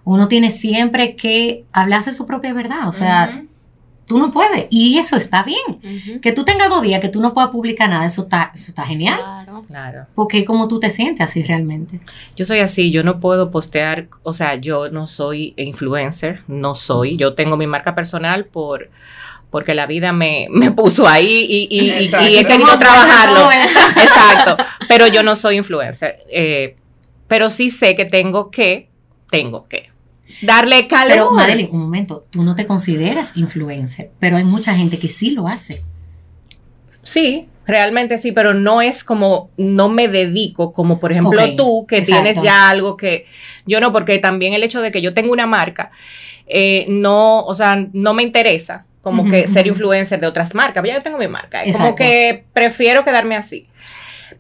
Uno 0.07 0.29
tiene 0.29 0.51
siempre 0.51 1.17
que 1.17 1.65
hablarse 1.73 2.15
su 2.15 2.27
propia 2.27 2.53
verdad. 2.55 2.87
O 2.89 2.93
sea, 2.93 3.43
tú 4.07 4.19
no 4.19 4.31
puedes. 4.31 4.67
Y 4.71 4.99
eso 4.99 5.17
está 5.17 5.43
bien. 5.43 6.21
Que 6.23 6.31
tú 6.33 6.45
tengas 6.45 6.69
dos 6.71 6.81
días 6.83 7.01
que 7.01 7.09
tú 7.09 7.21
no 7.21 7.35
puedas 7.35 7.51
publicar 7.51 7.91
nada, 7.91 8.07
eso 8.07 8.23
está, 8.23 8.53
eso 8.55 8.71
está 8.71 8.85
genial. 8.87 9.19
Claro. 9.19 9.65
Claro. 9.67 10.07
Porque 10.15 10.45
como 10.45 10.69
tú 10.69 10.79
te 10.79 10.91
sientes 10.91 11.23
así 11.29 11.43
realmente. 11.43 11.99
Yo 12.37 12.45
soy 12.45 12.61
así, 12.61 12.93
yo 12.93 13.03
no 13.03 13.19
puedo 13.19 13.51
postear, 13.51 14.07
o 14.23 14.33
sea, 14.33 14.55
yo 14.55 14.91
no 14.91 15.09
soy 15.09 15.55
influencer, 15.57 16.43
no 16.47 16.77
soy, 16.77 17.17
yo 17.17 17.35
tengo 17.35 17.57
mi 17.57 17.67
marca 17.67 17.95
personal 17.97 18.45
por 18.47 18.89
porque 19.51 19.75
la 19.75 19.87
vida 19.87 20.13
me, 20.13 20.47
me 20.51 20.71
puso 20.71 21.09
ahí 21.09 21.47
y, 21.49 21.69
y- 21.71 21.87
y- 21.87 21.91
Exacto. 22.05 22.29
y 22.29 22.37
he 22.37 22.45
querido 22.45 22.79
trabajarlo. 22.79 23.51
Exacto, 24.03 24.57
pero 24.89 25.07
yo 25.09 25.23
no 25.25 25.35
soy 25.35 25.57
influencer. 25.57 26.19
eh, 26.31 26.77
pero 27.27 27.51
sí 27.51 27.71
sé 27.71 27.97
que 27.97 28.05
tengo 28.05 28.51
que, 28.53 28.89
tengo 29.31 29.65
que 29.65 29.91
darle 30.43 30.87
calor. 30.87 31.13
Pero, 31.13 31.31
Madeline, 31.33 31.71
un 31.73 31.81
momento, 31.81 32.27
tú 32.31 32.43
no 32.43 32.55
te 32.55 32.67
consideras 32.67 33.37
influencer, 33.37 34.11
pero 34.19 34.37
hay 34.37 34.45
mucha 34.45 34.75
gente 34.75 34.99
que 34.99 35.09
sí 35.09 35.31
lo 35.31 35.49
hace. 35.49 35.83
Sí, 37.03 37.49
realmente 37.67 38.19
sí, 38.19 38.33
pero 38.33 38.55
no 38.55 38.81
es 38.81 39.05
como, 39.05 39.51
no 39.57 39.89
me 39.89 40.09
dedico 40.09 40.73
como 40.73 40.99
por 41.01 41.13
ejemplo 41.13 41.57
tú, 41.57 41.87
que 41.87 41.99
exacto. 41.99 42.23
tienes 42.23 42.43
ya 42.43 42.69
algo 42.69 42.97
que 42.97 43.27
yo 43.67 43.81
no, 43.81 43.93
porque 43.93 44.19
también 44.19 44.55
el 44.55 44.63
hecho 44.63 44.81
de 44.81 44.93
que 44.93 45.03
yo 45.03 45.15
tengo 45.15 45.33
una 45.33 45.47
marca, 45.47 45.91
eh, 46.47 46.87
no, 46.89 47.45
o 47.45 47.55
sea, 47.55 47.87
no 47.93 48.15
me 48.15 48.23
interesa 48.23 48.87
como 49.03 49.31
que 49.31 49.47
ser 49.47 49.69
influencer 49.69 50.19
de 50.19 50.27
otras 50.27 50.53
marcas, 50.53 50.83
ya 50.85 50.95
yo 50.95 51.03
tengo 51.03 51.17
mi 51.17 51.29
marca, 51.29 51.63
es 51.63 51.77
como 51.77 51.95
que 51.95 52.45
prefiero 52.53 53.05
quedarme 53.05 53.37
así. 53.37 53.69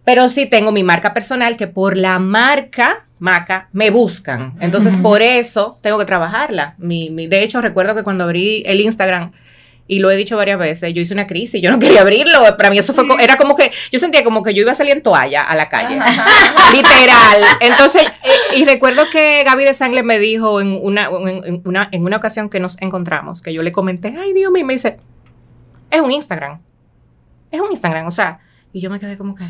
Pero 0.05 0.29
sí 0.29 0.47
tengo 0.47 0.73
mi 0.73 0.83
marca 0.83 1.15
personal 1.15 1.57
que 1.57 1.69
por 1.69 1.97
la 1.97 2.19
marca 2.19 3.06
Maca 3.19 3.69
me 3.73 3.91
buscan. 3.91 4.57
Entonces, 4.61 4.97
por 4.97 5.23
eso 5.23 5.79
tengo 5.83 5.99
que 5.99 6.05
trabajarla. 6.05 6.75
Mi, 6.79 7.11
mi- 7.11 7.27
de 7.27 7.43
hecho, 7.43 7.61
recuerdo 7.61 7.95
que 7.95 8.03
cuando 8.03 8.25
abrí 8.25 8.63
el 8.67 8.81
Instagram, 8.81 9.33
y 9.89 10.01
lo 10.01 10.11
he 10.11 10.17
dicho 10.17 10.37
varias 10.37 10.59
veces, 10.59 10.93
yo 10.95 11.01
hice 11.01 11.15
una 11.15 11.27
crisis, 11.29 11.63
yo 11.63 11.71
no 11.71 11.79
quería 11.81 12.01
abrirlo. 12.03 12.41
Para 12.57 12.71
mí 12.71 12.79
eso 12.79 12.93
fue, 12.93 13.07
co- 13.07 13.19
era 13.19 13.37
como 13.37 13.55
que, 13.57 13.71
yo 13.93 13.99
sentía 13.99 14.25
como 14.25 14.43
que 14.43 14.53
yo 14.53 14.63
iba 14.63 14.73
a 14.73 14.75
salir 14.75 14.93
en 14.93 15.03
toalla 15.03 15.43
a 15.43 15.55
la 15.55 15.69
calle. 15.69 15.97
Literal. 16.75 17.43
Entonces, 17.61 18.03
eh, 18.25 18.57
y 18.59 18.65
recuerdo 18.65 19.05
que 19.11 19.43
Gaby 19.45 19.65
de 19.65 19.75
Sangle 19.75 20.03
me 20.03 20.19
dijo 20.19 20.61
en 20.61 20.73
una, 20.83 21.09
en, 21.09 21.45
en 21.45 21.63
una, 21.65 21.89
en 21.93 22.05
una 22.05 22.17
ocasión 22.17 22.49
que 22.51 22.61
nos 22.61 22.81
encontramos, 22.83 23.43
que 23.43 23.53
yo 23.53 23.63
le 23.63 23.73
comenté, 23.73 24.13
ay 24.21 24.33
Dios 24.33 24.51
mío, 24.53 24.63
y 24.63 24.65
me 24.65 24.73
dice, 24.75 24.99
es 25.91 26.01
un 26.01 26.11
Instagram. 26.11 26.61
Es 27.51 27.61
un 27.61 27.71
Instagram, 27.71 28.07
o 28.07 28.11
sea, 28.11 28.41
y 28.73 28.81
yo 28.81 28.91
me 28.91 28.99
quedé 28.99 29.17
como 29.17 29.35
que, 29.37 29.45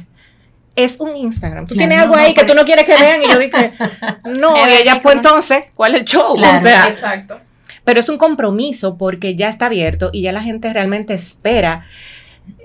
es 0.77 1.01
un 1.01 1.17
Instagram. 1.17 1.67
Tú 1.67 1.75
Claro, 1.75 1.89
tienes 1.89 1.97
no, 1.99 2.03
algo 2.05 2.15
no, 2.17 2.21
ahí 2.23 2.35
que 2.35 2.43
pero- 2.43 2.53
tú 2.53 2.59
no 2.61 2.65
quieres 2.65 2.85
que 2.85 2.97
vean. 2.97 3.23
Y 3.23 3.29
yo 3.31 3.39
dije, 3.39 3.73
no, 4.39 4.55
y 4.69 4.71
ella, 4.83 5.01
pues 5.03 5.17
entonces, 5.17 5.65
¿cuál 5.75 5.95
es 5.95 6.03
el 6.03 6.07
show? 6.07 6.37
Claro. 6.37 6.59
O 6.59 6.63
sea, 6.63 6.87
Exacto. 6.89 7.41
pero 7.85 7.99
es 8.01 8.09
un 8.09 8.17
compromiso 8.19 8.97
porque 8.97 9.35
ya 9.37 9.49
está 9.49 9.67
abierto 9.67 10.11
y 10.13 10.23
ya 10.23 10.33
la 10.33 10.43
gente 10.43 10.73
realmente 10.73 11.15
espera. 11.15 11.87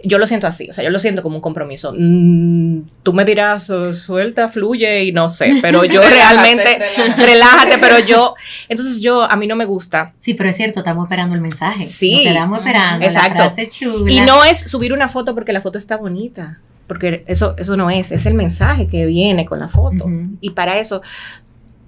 Yo 0.03 0.19
lo 0.19 0.27
siento 0.27 0.45
así, 0.45 0.69
o 0.69 0.73
sea, 0.73 0.83
yo 0.83 0.91
lo 0.91 0.99
siento 0.99 1.23
como 1.23 1.37
un 1.37 1.41
compromiso. 1.41 1.93
Mm, 1.97 2.81
tú 3.01 3.13
me 3.13 3.25
dirás, 3.25 3.67
"Oh, 3.71 3.93
suelta, 3.95 4.47
fluye 4.47 5.05
y 5.05 5.11
no 5.11 5.27
sé, 5.31 5.57
pero 5.61 5.83
yo 5.85 6.01
realmente, 6.07 6.77
relájate. 6.77 7.25
relájate, 7.25 7.77
pero 7.79 7.97
yo, 7.99 8.35
entonces 8.69 9.01
yo, 9.01 9.23
a 9.23 9.35
mí 9.37 9.47
no 9.47 9.55
me 9.55 9.65
gusta. 9.65 10.13
Sí, 10.19 10.35
pero 10.35 10.49
es 10.49 10.55
cierto, 10.57 10.79
estamos 10.81 11.05
esperando 11.05 11.33
el 11.33 11.41
mensaje. 11.41 11.83
Sí. 11.85 12.13
Nos 12.13 12.33
quedamos 12.33 12.59
esperando 12.59 13.05
Exacto. 13.05 13.37
la 13.39 13.49
frase 13.49 13.69
chula. 13.69 14.11
Y 14.11 14.21
no 14.21 14.43
es 14.43 14.59
subir 14.59 14.93
una 14.93 15.07
foto 15.09 15.33
porque 15.33 15.51
la 15.53 15.61
foto 15.61 15.79
está 15.79 15.97
bonita, 15.97 16.59
porque 16.91 17.23
eso, 17.27 17.55
eso 17.57 17.77
no 17.77 17.89
es, 17.89 18.11
es 18.11 18.25
el 18.25 18.33
mensaje 18.33 18.87
que 18.87 19.05
viene 19.05 19.45
con 19.45 19.59
la 19.59 19.69
foto. 19.69 20.03
Ujú. 20.07 20.31
Y 20.41 20.49
para 20.49 20.77
eso 20.77 21.01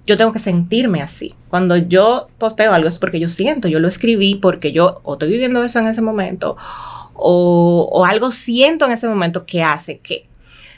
yo 0.06 0.16
tengo 0.16 0.32
que 0.32 0.38
sentirme 0.38 1.02
así. 1.02 1.34
Cuando 1.50 1.76
yo 1.76 2.28
posteo 2.38 2.72
algo 2.72 2.88
es 2.88 2.96
porque 2.98 3.20
yo 3.20 3.28
siento, 3.28 3.68
yo 3.68 3.80
lo 3.80 3.88
escribí 3.88 4.36
porque 4.36 4.72
yo 4.72 5.00
o 5.02 5.12
estoy 5.12 5.28
viviendo 5.30 5.62
eso 5.62 5.78
en 5.78 5.88
ese 5.88 6.00
momento 6.00 6.56
o, 7.12 7.86
o 7.92 8.04
algo 8.06 8.30
siento 8.30 8.86
en 8.86 8.92
ese 8.92 9.08
momento 9.08 9.44
que 9.44 9.62
hace 9.62 9.98
que. 9.98 10.26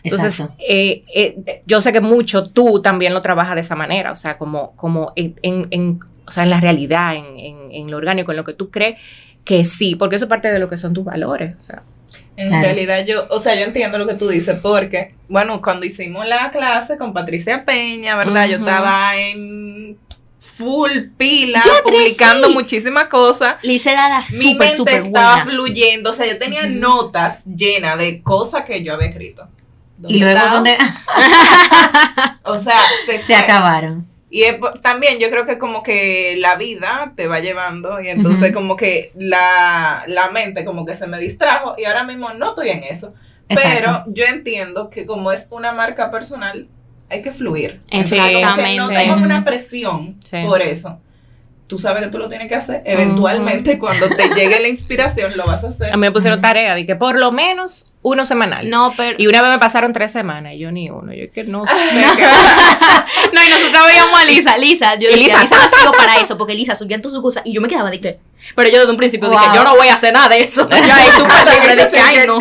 Entonces, 0.03 0.41
eh, 0.59 1.05
eh, 1.15 1.63
yo 1.67 1.81
sé 1.81 1.93
que 1.93 2.01
mucho 2.01 2.51
tú 2.51 2.83
también 2.83 3.15
lo 3.15 3.23
trabajas 3.23 3.55
de 3.55 3.61
esa 3.61 3.77
manera, 3.77 4.11
o 4.11 4.17
sea, 4.17 4.39
como, 4.39 4.73
como 4.77 5.13
en, 5.15 5.35
en- 5.43 5.69
en- 5.71 6.01
o 6.27 6.31
sea, 6.33 6.43
en 6.43 6.51
la 6.51 6.61
realidad, 6.61 7.15
en, 7.15 7.37
en- 7.37 7.71
en 7.73 7.91
lo 7.93 7.97
orgánico, 7.97 8.33
en 8.33 8.37
lo 8.39 8.45
que 8.45 8.53
tú 8.55 8.71
crees 8.71 8.97
que 9.45 9.65
sí, 9.65 9.95
porque 9.95 10.17
eso 10.17 10.25
es 10.25 10.29
parte 10.29 10.51
de 10.53 10.59
lo 10.59 10.69
que 10.69 10.77
son 10.77 10.93
tus 10.95 11.05
valores. 11.05 11.55
O 11.61 11.63
sea, 11.63 11.83
En 12.37 12.49
Claro. 12.49 12.65
realidad 12.65 13.05
yo, 13.07 13.27
o 13.31 13.39
sea, 13.39 13.55
yo 13.55 13.63
entiendo 13.65 13.97
lo 13.99 14.07
que 14.07 14.15
tú 14.15 14.29
dices 14.29 14.59
porque, 14.63 15.15
bueno, 15.29 15.63
cuando 15.63 15.87
hicimos 15.87 16.27
la 16.27 16.51
clase 16.51 16.99
con 16.99 17.13
Patricia 17.15 17.65
Peña, 17.65 18.15
¿verdad? 18.17 18.47
Yo 18.47 18.59
estaba 18.59 19.17
en 19.17 19.99
full 20.39 20.91
pila, 21.17 21.63
Ya, 21.65 21.83
publicando 21.83 22.51
muchísimas 22.51 23.05
cosas. 23.07 23.57
Lice 23.63 23.95
Mi 24.39 24.55
mente 24.55 24.97
estaba 24.97 25.37
buena. 25.37 25.45
fluyendo, 25.45 26.11
o 26.11 26.13
sea, 26.13 26.27
yo 26.27 26.39
tenía 26.39 26.67
notas 26.67 27.45
llenas 27.45 27.99
de 27.99 28.23
cosas 28.23 28.65
que 28.65 28.83
yo 28.83 28.95
había 28.95 29.09
escrito. 29.09 29.49
Y 30.07 30.19
luego 30.19 30.41
donde 30.51 30.77
O 32.43 32.57
sea, 32.57 32.79
se, 33.07 33.13
se 33.19 33.23
fue. 33.23 33.35
acabaron. 33.35 34.07
Y 34.37 34.43
es 34.43 34.57
también 34.83 35.19
yo 35.19 35.31
creo 35.31 35.47
que 35.47 35.57
como 35.57 35.83
que 35.83 36.35
la 36.37 36.57
vida 36.57 37.15
te 37.17 37.27
va 37.27 37.41
llevando 37.41 38.03
y 38.03 38.09
entonces 38.09 38.53
como 38.53 38.77
que 38.77 39.11
la, 39.17 40.03
la 40.09 40.29
mente 40.29 40.67
como 40.67 40.85
que 40.85 40.93
se 40.93 41.07
me 41.07 41.19
distrajo 41.19 41.75
y 41.79 41.87
ahora 41.87 42.05
mismo 42.05 42.29
no 42.35 42.51
estoy 42.51 42.69
en 42.69 42.83
eso. 42.83 43.15
Exacto. 43.49 43.71
Pero 43.75 44.05
yo 44.09 44.27
entiendo 44.27 44.91
que 44.91 45.07
como 45.07 45.33
es 45.33 45.47
una 45.49 45.73
marca 45.73 46.11
personal, 46.11 46.69
hay 47.09 47.23
que 47.23 47.33
fluir. 47.33 47.81
Exactamente. 47.91 48.63
Que 48.73 48.77
no 48.77 48.89
tengo 48.89 49.15
una 49.25 49.43
presión 49.43 50.19
Sí. 50.23 50.37
por 50.47 50.61
eso. 50.61 51.01
Tú 51.67 51.79
sabes 51.79 52.03
que 52.03 52.09
tú 52.11 52.19
lo 52.19 52.29
tienes 52.29 52.49
que 52.49 52.57
hacer. 52.57 52.83
Eventualmente, 52.85 53.79
cuando 53.79 54.07
te 54.11 54.29
llegue 54.35 54.61
la 54.61 54.69
inspiración, 54.69 55.35
lo 55.35 55.47
vas 55.47 55.65
a 55.65 55.69
hacer. 55.69 55.91
a 55.95 55.97
mí 55.97 56.01
me 56.03 56.13
pusieron 56.13 56.43
tarea 56.43 56.75
de 56.75 56.85
que 56.85 56.95
por 56.95 57.17
lo 57.19 57.33
menos 57.33 57.91
uno 58.09 58.25
semanal. 58.25 58.71
No, 58.71 58.95
pero. 58.97 59.17
Y 59.19 59.27
una 59.27 59.43
vez 59.43 59.51
me 59.51 59.59
pasaron 59.59 59.93
tres 59.93 60.13
semanas 60.13 60.55
y 60.55 60.59
yo 60.61 60.71
ni 60.71 60.89
uno. 60.91 61.13
Yo 61.13 61.25
es 61.25 61.33
que 61.33 61.43
no 61.43 61.67
sé 61.67 61.73
qué 62.17 62.27
No, 63.33 63.43
y 63.43 63.49
nosotros 63.49 63.83
veíamos 63.85 64.21
a 64.21 64.25
Lisa. 64.25 64.57
Lisa, 64.57 64.95
yo 64.95 65.09
decía, 65.11 65.41
Lisa, 65.41 65.57
Lisa, 65.57 65.69
sirvo 65.77 65.91
para 65.91 66.17
eso, 66.19 66.39
porque 66.39 66.55
Lisa 66.55 66.77
subía 66.77 66.97
en 66.97 67.03
sus 67.03 67.21
cosas 67.21 67.43
y 67.45 67.53
yo 67.53 67.61
me 67.61 67.67
quedaba 67.69 67.91
de 67.91 68.01
que. 68.01 68.21
Pero 68.55 68.71
yo 68.71 68.79
desde 68.79 68.93
un 68.93 68.97
principio 68.97 69.29
dije, 69.29 69.45
Wow. 69.45 69.55
yo 69.57 69.65
no 69.65 69.75
voy 69.75 69.89
a 69.89 69.95
hacer 69.95 70.13
nada 70.13 70.29
de 70.29 70.41
eso. 70.41 70.69
Yo 70.71 70.77
ahí 70.77 71.11
súper 71.17 71.53
libre, 71.53 71.75
dije, 71.75 71.99
ay, 72.01 72.19
no. 72.29 72.39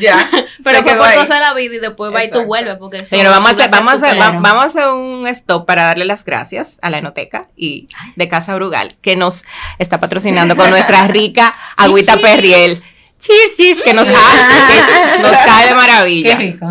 Ya. 0.00 0.28
Pero 0.64 0.82
fue 0.82 0.94
por 0.96 1.06
ahí. 1.06 1.16
cosa 1.16 1.34
de 1.34 1.40
la 1.40 1.54
vida 1.54 1.76
y 1.76 1.78
después 1.78 2.12
va 2.12 2.24
y 2.24 2.30
tú 2.30 2.42
vuelves. 2.42 2.76
Porque 2.76 3.06
Señora, 3.06 3.30
vamos 3.30 3.50
a 3.50 3.52
hacer, 3.52 3.70
vamos 3.70 3.92
a 3.92 3.94
hacer, 3.94 4.16
claro. 4.16 4.40
vamos 4.40 4.62
a 4.62 4.66
hacer 4.66 4.88
un 4.88 5.28
stop 5.28 5.64
para 5.64 5.84
darle 5.84 6.06
las 6.06 6.24
gracias 6.24 6.80
a 6.82 6.90
la 6.90 6.98
Enoteca 6.98 7.46
y 7.56 7.88
de 8.16 8.26
Casa 8.28 8.56
Brugal, 8.56 8.96
que 9.00 9.14
nos 9.14 9.44
está 9.78 10.00
patrocinando 10.00 10.56
con 10.56 10.70
nuestra 10.70 11.06
rica 11.06 11.54
agüita 11.76 12.16
perriel. 12.16 12.82
Cheers, 13.24 13.56
cheers, 13.56 13.82
que 13.82 13.94
nos, 13.94 14.06
ah, 14.06 15.16
que 15.16 15.22
nos 15.22 15.32
cae 15.38 15.68
de 15.68 15.74
maravilla. 15.74 16.36
Qué 16.36 16.44
rico. 16.44 16.66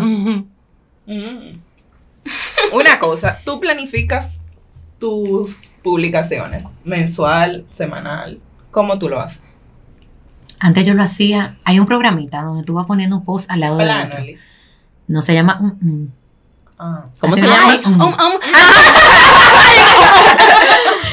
Una 2.72 2.98
cosa, 3.00 3.40
tú 3.44 3.58
planificas 3.58 4.40
tus 5.00 5.72
publicaciones 5.82 6.66
mensual, 6.84 7.66
semanal. 7.70 8.40
¿Cómo 8.70 8.96
tú 8.96 9.08
lo 9.08 9.18
haces? 9.20 9.40
Antes 10.60 10.86
yo 10.86 10.94
lo 10.94 11.02
hacía, 11.02 11.56
hay 11.64 11.80
un 11.80 11.86
programita 11.86 12.42
donde 12.42 12.62
tú 12.62 12.74
vas 12.74 12.86
poniendo 12.86 13.16
un 13.16 13.24
post 13.24 13.50
al 13.50 13.58
lado 13.58 13.76
del 13.76 13.90
otro. 13.90 14.20
No 15.08 15.22
se 15.22 15.34
llama 15.34 15.58
mm, 15.60 15.88
mm. 15.88 16.12
Ah. 16.78 17.06
¿Cómo 17.18 17.34
Así 17.34 17.42
se 17.42 17.48
llama? 17.48 17.80
Um, 17.84 18.00
um, 18.00 18.12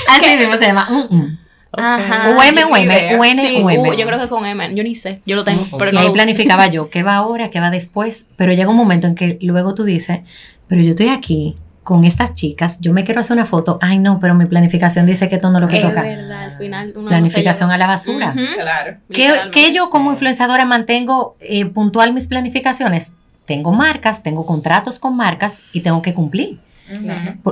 Así 0.07 0.37
mismo 0.37 0.55
se 0.57 0.65
llama 0.65 0.87
mm, 0.87 1.15
mm. 1.15 1.40
Ajá. 1.73 2.29
UM, 2.31 2.71
UM. 2.71 3.19
UN, 3.19 3.39
Sí, 3.39 3.61
UM. 3.63 3.79
uh, 3.89 3.93
yo 3.93 4.05
creo 4.05 4.19
que 4.19 4.27
con 4.29 4.45
M. 4.45 4.75
Yo 4.75 4.83
ni 4.83 4.95
sé. 4.95 5.21
Yo 5.25 5.35
lo 5.35 5.43
tengo. 5.43 5.65
Pero 5.77 5.91
Y 5.91 5.93
no 5.95 5.99
ahí 6.01 6.09
planificaba 6.11 6.67
yo 6.67 6.89
qué 6.89 7.03
va 7.03 7.15
ahora, 7.15 7.49
qué 7.49 7.59
va 7.59 7.71
después, 7.71 8.27
pero 8.35 8.51
llega 8.53 8.69
un 8.69 8.75
momento 8.77 9.07
en 9.07 9.15
que 9.15 9.37
luego 9.41 9.73
tú 9.73 9.83
dices, 9.83 10.19
pero 10.67 10.81
yo 10.81 10.91
estoy 10.91 11.07
aquí 11.09 11.55
con 11.83 12.03
estas 12.05 12.35
chicas, 12.35 12.79
yo 12.79 12.93
me 12.93 13.03
quiero 13.03 13.21
hacer 13.21 13.35
una 13.35 13.45
foto, 13.45 13.79
ay 13.81 13.97
no, 13.97 14.19
pero 14.19 14.35
mi 14.35 14.45
planificación 14.45 15.05
dice 15.07 15.29
que 15.29 15.35
esto 15.35 15.49
no 15.49 15.57
es 15.57 15.61
lo 15.63 15.67
que 15.67 15.77
Es 15.77 15.81
toca. 15.81 16.03
verdad, 16.03 16.43
al 16.43 16.57
final 16.57 16.91
uno 16.93 17.01
no 17.03 17.07
Planificación 17.07 17.69
se 17.69 17.75
a 17.75 17.77
la 17.79 17.87
basura. 17.87 18.29
Ujú. 18.29 18.39
Claro. 18.61 18.97
¿Qué, 19.11 19.33
qué 19.51 19.73
yo 19.73 19.89
como 19.89 20.11
influenciadora 20.11 20.63
mantengo 20.65 21.35
eh, 21.39 21.65
puntual 21.65 22.13
mis 22.13 22.27
planificaciones? 22.27 23.13
Tengo 23.45 23.71
marcas, 23.71 24.21
tengo 24.21 24.45
contratos 24.45 24.99
con 24.99 25.17
marcas 25.17 25.63
y 25.73 25.81
tengo 25.81 26.01
que 26.03 26.13
cumplir. 26.13 26.59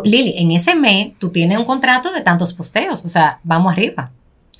Lili, 0.03 0.35
en 0.37 0.51
ese 0.51 0.75
mes 0.75 1.11
tú 1.19 1.29
tienes 1.29 1.57
un 1.57 1.65
contrato 1.65 2.11
de 2.11 2.21
tantos 2.21 2.53
posteos, 2.53 3.03
o 3.05 3.09
sea, 3.09 3.39
vamos 3.43 3.71
arriba. 3.73 4.11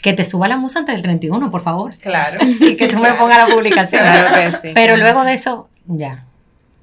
Que 0.01 0.13
te 0.13 0.23
suba 0.23 0.47
la 0.47 0.55
musa 0.55 0.79
antes 0.79 0.95
del 0.95 1.01
31, 1.03 1.51
por 1.51 1.61
favor. 1.61 1.93
Claro. 1.97 2.39
Y 2.61 2.75
que 2.77 2.87
tú 2.87 2.97
me 2.99 3.13
pongas 3.13 3.37
la 3.49 3.53
publicación. 3.53 4.01
Claro 4.01 4.27
que 4.33 4.51
sí. 4.69 4.71
Pero 4.73 4.95
luego 4.97 5.23
de 5.25 5.33
eso, 5.33 5.67
ya. 5.87 6.23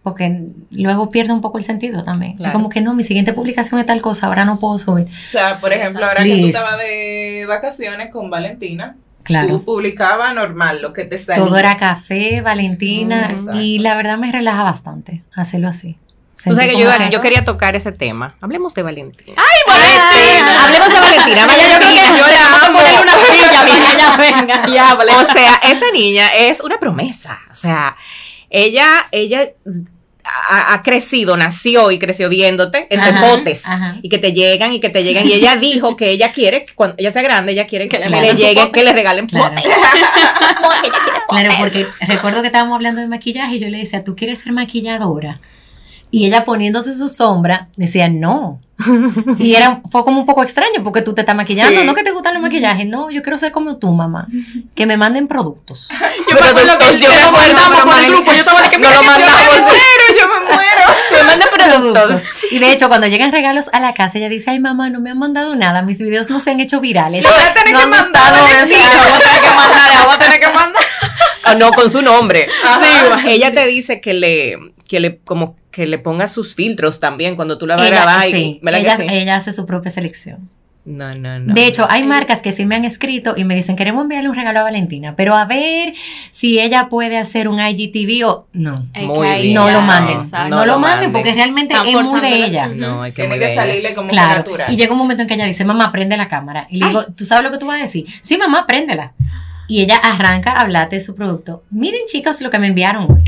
Porque 0.02 0.40
luego 0.70 1.10
pierde 1.10 1.32
un 1.32 1.40
poco 1.40 1.56
el 1.58 1.64
sentido 1.64 2.04
también. 2.04 2.32
Es 2.32 2.36
Claro. 2.38 2.52
como 2.52 2.68
que 2.68 2.80
no, 2.82 2.94
mi 2.94 3.02
siguiente 3.04 3.32
publicación 3.32 3.80
es 3.80 3.86
tal 3.86 4.02
cosa, 4.02 4.26
ahora 4.26 4.44
no 4.44 4.58
puedo 4.60 4.78
subir. 4.78 5.06
O 5.06 5.28
sea, 5.28 5.56
por 5.56 5.72
ejemplo, 5.72 6.04
ahora 6.06 6.22
que 6.22 6.28
tú 6.30 6.36
Liz. 6.36 6.54
estabas 6.54 6.76
de 6.78 7.44
vacaciones 7.48 8.10
con 8.12 8.28
Valentina, 8.30 8.96
Claro. 9.22 9.48
tú 9.48 9.64
publicabas 9.64 10.32
normal 10.34 10.80
lo 10.82 10.92
que 10.92 11.04
te 11.04 11.16
salía. 11.18 11.42
Todo 11.42 11.56
era 11.56 11.76
café, 11.78 12.42
Valentina, 12.42 13.34
Mm, 13.36 13.54
y 13.56 13.78
la 13.80 13.96
verdad 13.96 14.18
me 14.18 14.30
relaja 14.30 14.62
bastante 14.62 15.24
hacerlo 15.34 15.66
así. 15.68 15.96
Tú 16.36 16.42
sabes 16.54 16.58
Sentí 16.58 16.76
que 16.76 16.82
yo, 16.82 16.88
iba- 16.94 17.22
quería 17.22 17.44
tocar 17.44 17.74
ese 17.76 17.92
tema. 17.92 18.34
Hablemos 18.42 18.74
de 18.74 18.82
Valentina. 18.82 19.42
Valentina. 19.66 20.64
Hablemos 20.64 20.88
de 20.92 21.00
Valentina. 21.00 21.46
Vaya, 21.46 21.62
yo 21.68 21.76
creo 21.76 21.78
que 21.78 21.84
Valentina, 21.86 22.18
yo 22.18 22.26
la 22.26 22.66
amo. 22.66 22.78
ponerle 22.78 23.00
una 23.00 23.26
silla 23.26 23.92
ella 23.94 24.16
venga. 24.18 24.66
Ya, 24.74 24.94
o 24.94 25.24
sea, 25.32 25.54
esa 25.64 25.86
niña 25.92 26.28
es 26.34 26.60
una 26.60 26.78
promesa. 26.78 27.38
O 27.50 27.54
sea, 27.56 27.96
ella, 28.50 29.08
ella 29.12 29.48
ha, 30.24 30.74
ha 30.74 30.82
crecido, 30.82 31.36
nació 31.38 31.90
y 31.90 31.98
creció 31.98 32.28
viéndote 32.28 32.86
entre 32.90 33.10
Ajá, 33.12 33.20
potes 33.22 33.64
ajá. 33.66 33.96
y 34.02 34.08
que 34.10 34.18
te 34.18 34.32
llegan 34.34 34.72
y 34.74 34.80
que 34.80 34.90
te 34.90 35.04
llegan. 35.04 35.26
Y 35.26 35.32
ella 35.32 35.56
dijo 35.56 35.96
que 35.96 36.10
ella 36.10 36.32
quiere, 36.32 36.64
que 36.66 36.74
cuando 36.74 36.96
ella 36.98 37.12
sea 37.12 37.22
grande, 37.22 37.52
ella 37.52 37.66
quiere 37.66 37.88
que, 37.88 37.98
Que 37.98 38.08
le 38.10 38.34
lleguen, 38.34 38.70
que 38.72 38.84
le 38.84 38.92
regalen 38.92 39.26
Claro. 39.26 39.54
potes. 39.54 39.64
Pote, 40.62 40.88
ella 40.88 40.98
quiere 41.02 41.18
Claro, 41.28 41.48
potes. 41.58 41.86
porque 41.86 42.06
recuerdo 42.12 42.40
que 42.42 42.48
estábamos 42.48 42.74
hablando 42.76 43.00
de 43.00 43.08
maquillaje 43.08 43.54
y 43.56 43.58
yo 43.60 43.68
le 43.68 43.78
decía, 43.78 44.04
¿tú 44.04 44.14
quieres 44.16 44.40
ser 44.40 44.52
maquilladora? 44.52 45.40
Y 46.16 46.24
ella 46.26 46.46
poniéndose 46.46 46.94
su 46.94 47.10
sombra 47.10 47.68
decía, 47.76 48.08
no. 48.08 48.58
Y 49.38 49.54
era, 49.54 49.82
fue 49.90 50.02
como 50.02 50.20
un 50.20 50.24
poco 50.26 50.42
extraño 50.42 50.82
porque 50.82 51.02
tú 51.02 51.12
te 51.14 51.20
estás 51.20 51.36
maquillando, 51.36 51.80
Sí. 51.80 51.86
no 51.86 51.94
que 51.94 52.02
te 52.02 52.10
gustan 52.10 52.32
los 52.32 52.42
maquillajes, 52.42 52.86
no, 52.86 53.10
yo 53.10 53.22
quiero 53.22 53.36
ser 53.38 53.52
como 53.52 53.76
tú, 53.76 53.92
mamá. 53.92 54.26
Que 54.74 54.86
me 54.86 54.96
manden 54.96 55.28
productos. 55.28 55.88
Yo 56.30 56.36
me 56.40 56.46
acuerdo 56.48 56.78
que 56.78 56.98
yo 56.98 57.08
me 57.10 57.22
acuerdo, 57.22 57.56
pero 57.70 57.86
Maeli, 57.86 58.10
no 58.10 58.90
lo 58.90 59.02
mandamos. 59.02 59.56
yo 60.18 60.26
me 60.28 60.54
muero. 60.54 60.82
Me 61.12 61.22
mandan 61.24 61.48
productos. 61.52 62.22
Y 62.50 62.58
de 62.58 62.72
hecho, 62.72 62.88
cuando 62.88 63.06
llegan 63.06 63.30
regalos 63.32 63.68
a 63.72 63.80
la 63.80 63.92
casa, 63.94 64.18
ella 64.18 64.28
dice, 64.28 64.50
ay 64.50 64.58
mamá, 64.60 64.88
no 64.90 65.00
me 65.00 65.10
han 65.10 65.18
mandado 65.18 65.54
nada, 65.56 65.82
mis 65.82 65.98
videos 65.98 66.30
no 66.30 66.40
se 66.40 66.50
han 66.50 66.60
hecho 66.60 66.80
virales. 66.80 67.24
Voy 67.24 67.32
a 67.42 67.54
tener 67.54 67.72
no 67.72 67.78
que 67.78 67.84
han 67.84 67.90
mandar, 67.90 68.10
gustado 68.32 68.44
Valentina, 68.44 68.78
eso". 68.78 68.98
voy 69.04 69.12
a 69.12 69.18
tener 69.18 69.40
que 69.40 69.48
mandar, 69.56 70.04
voy 70.06 70.14
a 70.14 70.18
tener 70.18 70.40
que 70.40 70.48
mandar. 70.48 70.82
Ah, 71.44 71.54
no, 71.54 71.70
con 71.72 71.90
su 71.90 72.02
nombre. 72.02 72.48
Ajá. 72.64 72.80
Sí, 73.22 73.28
ella 73.28 73.54
te 73.54 73.66
dice 73.66 74.00
que 74.00 74.14
le, 74.14 74.58
que 74.88 75.00
le, 75.00 75.18
como 75.18 75.56
que 75.70 75.86
le 75.86 75.98
pongas 75.98 76.32
sus 76.32 76.54
filtros 76.54 77.00
también 77.00 77.36
cuando 77.36 77.58
tú 77.58 77.66
la 77.66 77.76
vas 77.76 77.84
a 77.84 77.88
Ella, 77.88 77.96
grabar. 78.02 78.28
y- 78.28 78.32
sí, 78.32 78.60
¿verdad 78.62 78.78
que 78.80 78.84
ella, 78.86 78.96
sí? 78.96 79.06
ella 79.10 79.36
hace 79.36 79.52
su 79.52 79.66
propia 79.66 79.90
selección. 79.90 80.48
No, 80.84 81.16
no, 81.16 81.40
no. 81.40 81.52
De 81.52 81.66
hecho, 81.66 81.84
hay 81.90 82.02
Ay. 82.02 82.06
marcas 82.08 82.42
que 82.42 82.52
sí 82.52 82.64
me 82.64 82.76
han 82.76 82.84
escrito 82.84 83.34
y 83.36 83.42
me 83.42 83.56
dicen, 83.56 83.74
queremos 83.74 84.02
enviarle 84.04 84.28
un 84.28 84.36
regalo 84.36 84.60
a 84.60 84.62
Valentina, 84.62 85.16
pero 85.16 85.34
a 85.34 85.44
ver 85.44 85.94
si 86.30 86.60
ella 86.60 86.88
puede 86.88 87.18
hacer 87.18 87.48
un 87.48 87.58
IGTV 87.58 88.24
o 88.24 88.46
no. 88.52 88.86
Muy 88.94 89.28
bien. 89.42 89.54
No 89.54 89.68
lo 89.68 89.80
manden, 89.82 90.18
no, 90.30 90.48
No 90.48 90.64
lo 90.64 90.78
manden 90.78 91.10
porque 91.10 91.34
realmente 91.34 91.74
es 91.74 91.92
muy 92.08 92.20
de 92.20 92.44
ella. 92.44 92.68
No, 92.68 93.02
hay 93.02 93.10
que 93.10 93.22
Tiene 93.22 93.36
que 93.40 93.46
de 93.46 93.52
ella. 93.54 93.62
salirle 93.62 93.94
como 93.96 94.10
Claro. 94.10 94.38
natural. 94.38 94.72
Y 94.72 94.76
llega 94.76 94.92
un 94.92 94.98
momento 94.98 95.22
en 95.22 95.28
que 95.28 95.34
ella 95.34 95.46
dice, 95.46 95.64
mamá, 95.64 95.90
prende 95.90 96.16
la 96.16 96.28
cámara. 96.28 96.68
Y 96.70 96.76
le 96.78 96.86
digo, 96.86 97.04
¿tú 97.16 97.24
sabes 97.24 97.42
lo 97.42 97.50
que 97.50 97.58
tú 97.58 97.66
vas 97.66 97.80
a 97.80 97.82
decir? 97.82 98.04
Sí, 98.20 98.36
mamá, 98.38 98.64
préndela. 98.68 99.12
Y 99.66 99.82
ella 99.82 99.96
arranca 99.96 100.52
a 100.52 100.60
hablarte 100.60 100.94
de 100.94 101.02
su 101.02 101.16
producto. 101.16 101.64
Miren, 101.70 102.02
chicos, 102.06 102.40
lo 102.42 102.50
que 102.52 102.60
me 102.60 102.68
enviaron 102.68 103.10
hoy. 103.12 103.24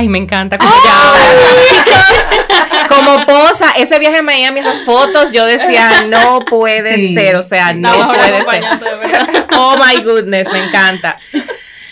Ay, 0.00 0.08
me 0.08 0.16
encanta 0.16 0.56
cómo. 0.56 0.72
Como 2.88 3.26
posa, 3.26 3.72
ese 3.76 3.98
viaje 3.98 4.16
a 4.18 4.22
Miami, 4.22 4.60
esas 4.60 4.82
fotos, 4.82 5.30
yo 5.30 5.44
decía, 5.44 6.06
no 6.08 6.40
puede 6.48 6.94
Sí. 6.96 7.12
ser, 7.14 7.36
o 7.36 7.42
sea, 7.42 7.74
no 7.74 7.90
mejor 7.92 8.16
puede 8.16 8.44
ser. 8.44 8.64
Oh 9.58 9.74
my 9.76 10.02
goodness, 10.02 10.50
me 10.50 10.64
encanta. 10.64 11.18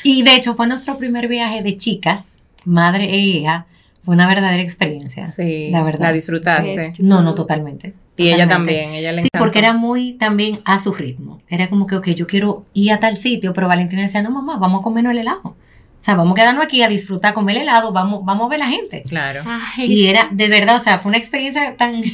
Y 0.03 0.23
de 0.23 0.37
hecho, 0.37 0.55
fue 0.55 0.67
nuestro 0.67 0.97
primer 0.97 1.29
viaje 1.29 1.63
de 1.63 1.77
chicas, 1.77 2.39
madre 2.65 3.05
e 3.05 3.17
hija. 3.19 3.67
Fue 4.03 4.15
una 4.15 4.27
verdadera 4.27 4.63
experiencia. 4.63 5.27
Sí, 5.29 5.69
La 5.71 5.83
verdad. 5.83 6.07
La 6.07 6.13
disfrutaste. 6.15 6.95
Sí. 6.97 7.03
No, 7.03 7.21
no, 7.21 7.35
totalmente. 7.35 7.93
Y 8.17 8.29
ella 8.29 8.45
Totalmente. 8.45 8.73
también, 8.81 8.99
ella 8.99 9.13
le 9.13 9.21
Sí, 9.21 9.29
encantó. 9.31 9.45
porque 9.45 9.59
era 9.59 9.75
muy 9.75 10.15
también 10.15 10.61
a 10.65 10.79
su 10.81 10.95
ritmo. 10.95 11.43
Era 11.49 11.69
como 11.69 11.87
que, 11.87 11.97
ok, 11.97 12.07
yo 12.09 12.27
quiero 12.27 12.65
ir 12.73 12.91
a 12.93 13.01
tal 13.01 13.19
sitio, 13.19 13.53
pero 13.53 13.69
Valentina 13.69 14.01
decía, 14.01 14.23
no, 14.23 14.31
mamá, 14.31 14.57
vamos 14.57 14.81
a 14.81 14.83
comernos 14.83 15.13
el 15.13 15.19
helado. 15.19 15.57
O 16.01 16.03
sea, 16.03 16.15
vamos 16.15 16.33
a 16.33 16.37
quedarnos 16.37 16.65
aquí 16.65 16.83
a 16.83 16.89
disfrutar, 16.89 17.35
comer 17.35 17.57
el 17.57 17.63
helado, 17.63 17.93
vamos, 17.93 18.25
vamos 18.25 18.47
a 18.47 18.49
ver 18.49 18.61
la 18.61 18.69
gente. 18.69 19.03
Claro. 19.09 19.43
Ay, 19.47 19.93
Y 19.93 20.07
era, 20.07 20.29
de 20.31 20.49
verdad, 20.49 20.77
o 20.77 20.81
sea, 20.81 20.99
fue 20.99 21.11
una 21.11 21.19
experiencia 21.19 21.77
tan... 21.77 22.01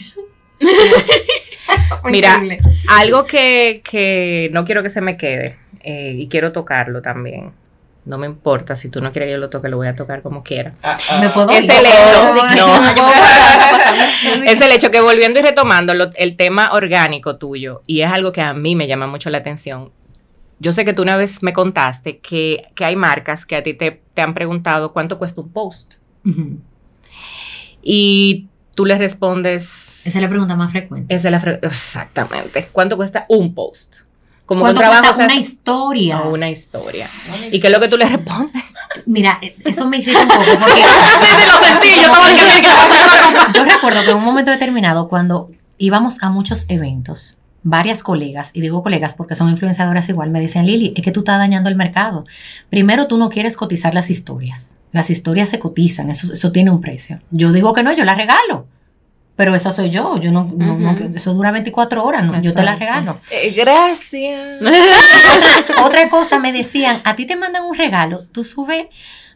Mira, 2.04 2.34
increíble. 2.34 2.60
Algo 2.88 3.24
que, 3.26 3.82
que 3.88 4.50
no 4.52 4.64
quiero 4.64 4.82
que 4.82 4.90
se 4.90 5.00
me 5.00 5.16
quede 5.16 5.56
eh, 5.80 6.14
y 6.16 6.28
quiero 6.28 6.52
tocarlo 6.52 7.02
también. 7.02 7.52
No 8.06 8.18
me 8.18 8.26
importa, 8.26 8.76
si 8.76 8.90
tú 8.90 9.00
no 9.00 9.12
quieres 9.12 9.28
que 9.28 9.32
yo 9.32 9.38
lo 9.38 9.48
toque, 9.48 9.70
lo 9.70 9.78
voy 9.78 9.86
a 9.86 9.94
tocar 9.94 10.20
como 10.20 10.42
quiera. 10.42 10.74
Ah, 10.82 10.96
ah. 11.10 11.20
¿Me 11.22 11.30
puedo 11.30 11.48
Es 11.50 11.64
ir? 11.64 11.70
el 11.70 11.86
hecho, 11.86 12.34
no. 12.56 12.74
Es 14.44 14.60
el 14.60 14.72
hecho 14.72 14.90
que 14.90 15.00
volviendo 15.00 15.38
y 15.40 15.42
retomando 15.42 15.94
lo- 15.94 16.10
el 16.16 16.36
tema 16.36 16.72
orgánico 16.72 17.36
tuyo, 17.36 17.82
y 17.86 18.02
es 18.02 18.12
algo 18.12 18.30
que 18.32 18.42
a 18.42 18.52
mí 18.52 18.76
me 18.76 18.86
llama 18.86 19.06
mucho 19.06 19.30
la 19.30 19.38
atención. 19.38 19.90
Yo 20.60 20.72
sé 20.72 20.84
que 20.84 20.92
tú 20.92 21.02
una 21.02 21.16
vez 21.16 21.42
me 21.42 21.52
contaste 21.52 22.18
que, 22.18 22.68
que 22.74 22.84
hay 22.84 22.96
marcas 22.96 23.44
que 23.44 23.56
a 23.56 23.62
ti 23.62 23.74
te, 23.74 24.02
te 24.14 24.22
han 24.22 24.34
preguntado 24.34 24.92
cuánto 24.92 25.18
cuesta 25.18 25.40
un 25.40 25.50
post. 25.50 25.94
Y 27.82 28.46
tú 28.74 28.84
les 28.86 28.98
respondes, 28.98 30.00
Esa 30.04 30.18
es 30.18 30.22
la 30.22 30.28
pregunta 30.28 30.56
más 30.56 30.70
frecuente. 30.70 31.14
esa 31.14 31.28
es 31.28 31.32
la 31.32 31.40
fre- 31.40 31.58
exactamente, 31.62 32.68
¿cuánto 32.72 32.96
cuesta 32.96 33.26
un 33.28 33.54
post? 33.54 33.98
Como 34.46 34.60
que 34.64 34.70
un 34.70 34.76
¿Cuánto 34.76 34.80
trabajo 34.80 35.02
cuesta 35.04 35.24
una 35.24 35.34
historia? 35.36 36.20
o 36.22 36.32
una 36.34 36.50
historia. 36.50 37.08
¿Y 37.50 37.60
qué 37.60 37.66
es 37.68 37.72
lo 37.72 37.80
que 37.80 37.88
tú 37.88 37.96
le 37.96 38.04
respondes? 38.06 38.62
Mira, 39.06 39.38
eh, 39.40 39.56
eso 39.64 39.88
me 39.88 39.98
irrita 39.98 40.20
un 40.22 40.28
poco 40.28 40.44
porque... 40.60 40.80
lo 40.82 41.60
le 41.62 42.08
pasa 42.68 43.28
a 43.28 43.46
la 43.46 43.52
Yo 43.54 43.64
recuerdo 43.64 44.02
que 44.04 44.10
en 44.10 44.16
un 44.18 44.24
momento 44.24 44.50
determinado, 44.50 45.08
cuando 45.08 45.50
íbamos 45.78 46.22
a 46.22 46.28
muchos 46.30 46.66
eventos, 46.68 47.38
varias 47.64 48.02
colegas, 48.02 48.50
y 48.54 48.60
digo 48.60 48.82
colegas 48.82 49.14
porque 49.14 49.34
son 49.34 49.48
influenciadoras 49.48 50.08
igual, 50.10 50.30
me 50.30 50.40
decían, 50.40 50.66
Lili, 50.66 50.92
es 50.96 51.02
que 51.02 51.10
tú 51.10 51.20
estás 51.20 51.38
dañando 51.38 51.68
el 51.70 51.76
mercado. 51.76 52.24
Primero, 52.70 53.06
tú 53.08 53.16
no 53.18 53.30
quieres 53.30 53.56
cotizar 53.56 53.94
las 53.94 54.10
historias. 54.10 54.76
Las 54.92 55.10
historias 55.10 55.48
se 55.48 55.58
cotizan, 55.58 56.10
eso, 56.10 56.32
eso 56.32 56.52
tiene 56.52 56.70
un 56.70 56.80
precio. 56.80 57.20
Yo 57.30 57.52
digo 57.52 57.72
que 57.74 57.82
no, 57.82 57.92
yo 57.92 58.04
la 58.04 58.14
regalo. 58.14 58.66
Pero 59.36 59.52
esa 59.56 59.72
soy 59.72 59.90
yo, 59.90 60.16
yo 60.20 60.30
no, 60.30 60.48
no- 60.56 60.78
no- 60.78 60.92
Ujú. 60.92 61.10
eso 61.16 61.34
dura 61.34 61.50
24 61.50 62.04
horas, 62.04 62.24
no, 62.24 62.40
yo 62.40 62.54
te 62.54 62.62
la 62.62 62.76
regalo. 62.76 63.18
gracias. 63.56 64.60
Otra 65.84 66.08
cosa 66.08 66.38
me 66.38 66.52
decían, 66.52 67.00
a 67.04 67.16
ti 67.16 67.26
te 67.26 67.34
mandan 67.36 67.64
un 67.64 67.74
regalo, 67.76 68.26
tú 68.30 68.44
subes 68.44 68.86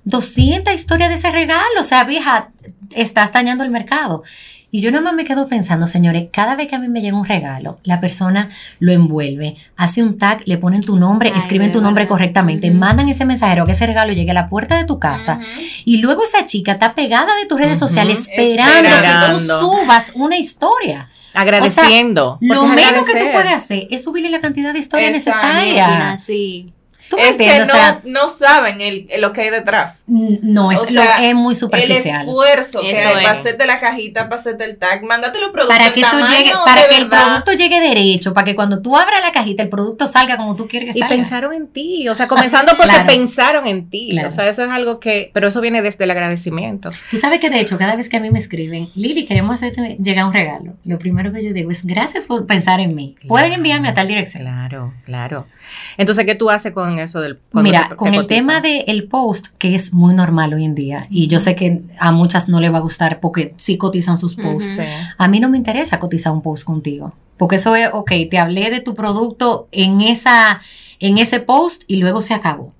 200 0.05 0.73
historias 0.75 1.09
de 1.09 1.17
ese 1.17 1.31
regalo, 1.33 1.81
o 1.81 1.85
sea, 1.85 2.05
vieja, 2.05 2.51
estás 2.95 3.33
dañando 3.33 3.65
el 3.65 3.71
mercado. 3.71 4.23
Y 4.71 4.83
yo 4.83 4.91
nada 4.91 5.03
más 5.03 5.15
me 5.15 5.25
quedo 5.25 5.49
pensando, 5.49 5.87
señores, 5.87 6.29
cada 6.31 6.55
vez 6.55 6.67
que 6.67 6.77
a 6.77 6.79
mí 6.79 6.89
me 6.89 7.01
llega 7.01 7.17
un 7.17 7.25
regalo, 7.25 7.79
la 7.85 8.01
persona 8.01 8.51
lo 8.81 8.93
envuelve, 8.93 9.57
hace 9.77 10.03
un 10.03 10.19
tag, 10.19 10.43
le 10.45 10.59
ponen 10.59 10.83
tu 10.83 10.99
nombre, 10.99 11.31
Ay, 11.33 11.39
escriben 11.39 11.73
tu 11.73 11.81
nombre 11.81 12.07
correctamente, 12.07 12.71
mandan 12.71 13.09
ese 13.09 13.25
mensajero 13.25 13.65
que 13.65 13.73
ese 13.73 13.87
regalo 13.87 14.13
llegue 14.13 14.31
a 14.33 14.35
la 14.35 14.49
puerta 14.51 14.77
de 14.77 14.85
tu 14.85 14.99
casa. 14.99 15.41
Y 15.87 15.99
luego 15.99 16.23
esa 16.23 16.45
chica 16.45 16.73
está 16.73 16.95
pegada 16.95 17.35
de 17.37 17.47
tus 17.47 17.59
redes 17.59 17.79
sociales 17.79 18.29
esperando, 18.29 18.91
que 18.91 19.39
tú 19.39 19.41
subas 19.61 20.13
una 20.15 20.37
historia. 20.37 21.09
Agradeciendo. 21.35 22.39
Lo 22.41 22.67
menos 22.67 23.07
que 23.07 23.19
tú 23.19 23.27
puedes 23.33 23.53
hacer 23.53 23.87
es 23.91 24.05
subirle 24.05 24.29
la 24.29 24.41
cantidad 24.41 24.73
de 24.73 24.81
historias 24.81 25.15
Exacto. 25.15 25.47
necesarias. 25.47 26.25
Sí. 26.25 26.73
Tú 27.09 27.17
me 27.17 27.29
es 27.29 27.37
que 27.37 27.45
entiendes, 27.45 27.69
no, 27.69 27.73
o 27.75 27.77
sea, 27.77 28.01
no 28.05 28.29
saben 28.29 28.81
el, 28.81 29.09
lo 29.19 29.33
que 29.33 29.41
hay 29.43 29.51
detrás. 29.51 30.05
n- 30.09 30.41
no, 30.43 30.71
es, 30.71 30.79
o 30.79 30.83
lo- 30.85 30.89
sea, 31.03 31.25
es 31.27 31.35
muy 31.35 31.55
El 31.55 31.59
superficial. 31.59 32.21
esfuerzo 32.29 32.81
que 32.83 32.97
hay 32.97 33.15
para 33.25 33.31
hacerte 33.31 33.67
la 33.67 33.81
cajita, 33.81 34.29
para 34.29 34.41
hacerte 34.41 34.65
el 34.65 34.77
tag, 34.79 35.03
mándate 35.05 35.41
los 35.41 35.51
productos. 35.51 35.77
Para 35.79 35.93
que 35.93 36.01
el 36.01 36.07
eso 36.07 36.19
llegue, 36.29 36.53
para 36.65 36.87
que 36.89 36.97
el 36.97 37.09
producto 37.09 37.53
llegue 37.53 37.81
derecho, 37.81 38.35
para 38.35 38.45
que 38.45 38.55
cuando 38.55 38.83
tú 38.83 38.97
abras 38.97 39.21
la 39.23 39.33
cajita 39.33 39.63
el 39.63 39.69
producto 39.71 40.07
salga 40.09 40.37
como 40.37 40.55
tú 40.57 40.69
quieres 40.69 40.93
que 40.93 40.99
Y 40.99 41.01
salga. 41.01 41.15
pensaron 41.17 41.53
en 41.55 41.69
ti, 41.69 42.09
o 42.09 42.15
sea, 42.15 42.29
comenzando 42.29 42.73
porque 42.77 42.91
Claro. 42.93 43.07
pensaron 43.07 43.67
en 43.67 43.89
ti. 43.89 44.09
Claro. 44.11 44.29
O 44.29 44.31
sea, 44.31 44.49
eso 44.49 44.65
es 44.65 44.71
algo 44.71 45.01
que, 45.01 45.31
pero 45.33 45.49
eso 45.49 45.61
viene 45.61 45.81
desde 45.83 46.05
el 46.05 46.11
agradecimiento. 46.11 46.91
Tú 47.11 47.17
sabes 47.17 47.41
que 47.41 47.49
de 47.51 47.61
hecho, 47.61 47.79
cada 47.79 47.97
vez 47.97 48.09
que 48.09 48.19
a 48.19 48.21
mí 48.21 48.31
me 48.31 48.39
escriben, 48.39 48.91
Lili, 48.95 49.25
queremos 49.25 49.55
hacerte 49.55 49.97
llegar 49.99 50.27
un 50.27 50.33
regalo. 50.33 50.75
Lo 50.85 50.99
primero 50.99 51.33
que 51.33 51.43
yo 51.43 51.53
digo 51.53 51.71
es 51.71 51.85
gracias 51.87 52.27
por 52.27 52.47
pensar 52.47 52.81
en 52.81 52.95
mí. 52.95 53.17
Pueden 53.27 53.53
enviarme 53.53 53.89
a 53.89 53.95
tal 53.95 54.09
dirección. 54.09 54.43
Claro, 54.43 54.93
claro. 55.05 55.47
Entonces, 55.97 56.25
¿qué 56.27 56.35
tú 56.35 56.51
haces 56.51 56.73
con 56.73 56.98
eso 57.03 57.21
del 57.21 57.39
Mira, 57.53 57.89
te- 57.91 57.97
con 57.97 58.11
te 58.13 58.17
el 58.19 58.27
tema 58.27 58.61
del 58.61 59.05
post, 59.09 59.49
que 59.59 59.75
es 59.75 59.93
muy 59.93 60.15
normal 60.15 60.55
hoy 60.55 60.65
en 60.65 60.75
día, 60.75 61.07
y 61.11 61.29
yo 61.29 61.41
sé 61.41 61.55
que 61.55 61.83
a 61.99 62.13
muchas 62.13 62.49
no 62.49 62.61
les 62.61 62.73
va 62.73 62.79
a 62.79 62.81
gustar 62.81 63.21
porque 63.21 63.55
sí 63.57 63.77
cotizan 63.79 64.17
sus 64.17 64.35
posts. 64.37 64.77
Sí. 64.77 64.83
A 65.17 65.29
mí 65.29 65.41
no 65.41 65.49
me 65.49 65.57
interesa 65.57 65.99
cotizar 65.99 66.33
un 66.33 66.43
post 66.43 66.65
contigo. 66.65 67.13
Porque 67.37 67.57
eso 67.57 67.77
es, 67.77 67.89
ok, 67.93 68.11
te 68.31 68.39
hablé 68.39 68.69
de 68.71 68.81
tu 68.81 68.95
producto 68.97 69.69
en, 69.71 70.01
esa, 70.01 70.61
en 70.99 71.19
ese 71.19 71.39
post 71.41 71.85
y 71.87 71.97
luego 71.99 72.21
se 72.21 72.35
acabó. 72.35 72.73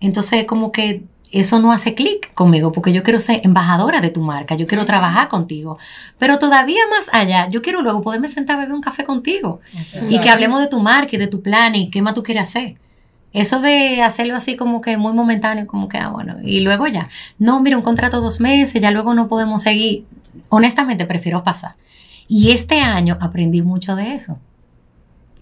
Entonces, 0.00 0.46
como 0.46 0.72
que 0.72 1.02
eso 1.30 1.60
no 1.60 1.70
hace 1.70 1.94
clic 1.94 2.34
conmigo 2.34 2.72
porque 2.72 2.92
yo 2.92 3.04
quiero 3.04 3.20
ser 3.20 3.40
embajadora 3.44 4.00
de 4.00 4.10
tu 4.10 4.20
marca, 4.20 4.56
yo 4.56 4.66
quiero 4.66 4.84
trabajar 4.84 5.28
contigo. 5.28 5.78
Pero 6.18 6.40
todavía 6.40 6.80
más 6.90 7.08
allá, 7.12 7.48
yo 7.50 7.62
quiero 7.62 7.82
luego 7.82 8.02
poderme 8.02 8.26
sentar 8.26 8.56
a 8.56 8.60
beber 8.62 8.74
un 8.74 8.80
café 8.80 9.04
contigo 9.04 9.60
y 10.10 10.18
que 10.18 10.28
hablemos 10.30 10.58
de 10.58 10.66
tu 10.66 10.80
marca 10.80 11.14
y 11.14 11.18
de 11.18 11.28
tu 11.28 11.40
plan 11.40 11.76
y 11.76 11.88
qué 11.90 12.02
más 12.02 12.14
tú 12.14 12.24
quieres 12.24 12.48
hacer. 12.48 12.74
Eso 13.32 13.60
de 13.60 14.02
hacerlo 14.02 14.34
así 14.34 14.56
como 14.56 14.80
que 14.80 14.96
muy 14.96 15.12
momentáneo, 15.12 15.66
como 15.66 15.88
que, 15.88 15.98
ah, 15.98 16.08
bueno, 16.08 16.36
y 16.42 16.60
luego 16.60 16.86
ya. 16.88 17.08
No, 17.38 17.60
mira, 17.60 17.76
un 17.76 17.82
contrato 17.82 18.20
dos 18.20 18.40
meses, 18.40 18.80
ya 18.80 18.90
luego 18.90 19.14
no 19.14 19.28
podemos 19.28 19.62
seguir. 19.62 20.04
Honestamente, 20.48 21.06
prefiero 21.06 21.44
pasar. 21.44 21.74
Y 22.26 22.50
este 22.50 22.80
año 22.80 23.18
aprendí 23.20 23.62
mucho 23.62 23.94
de 23.94 24.14
eso. 24.14 24.38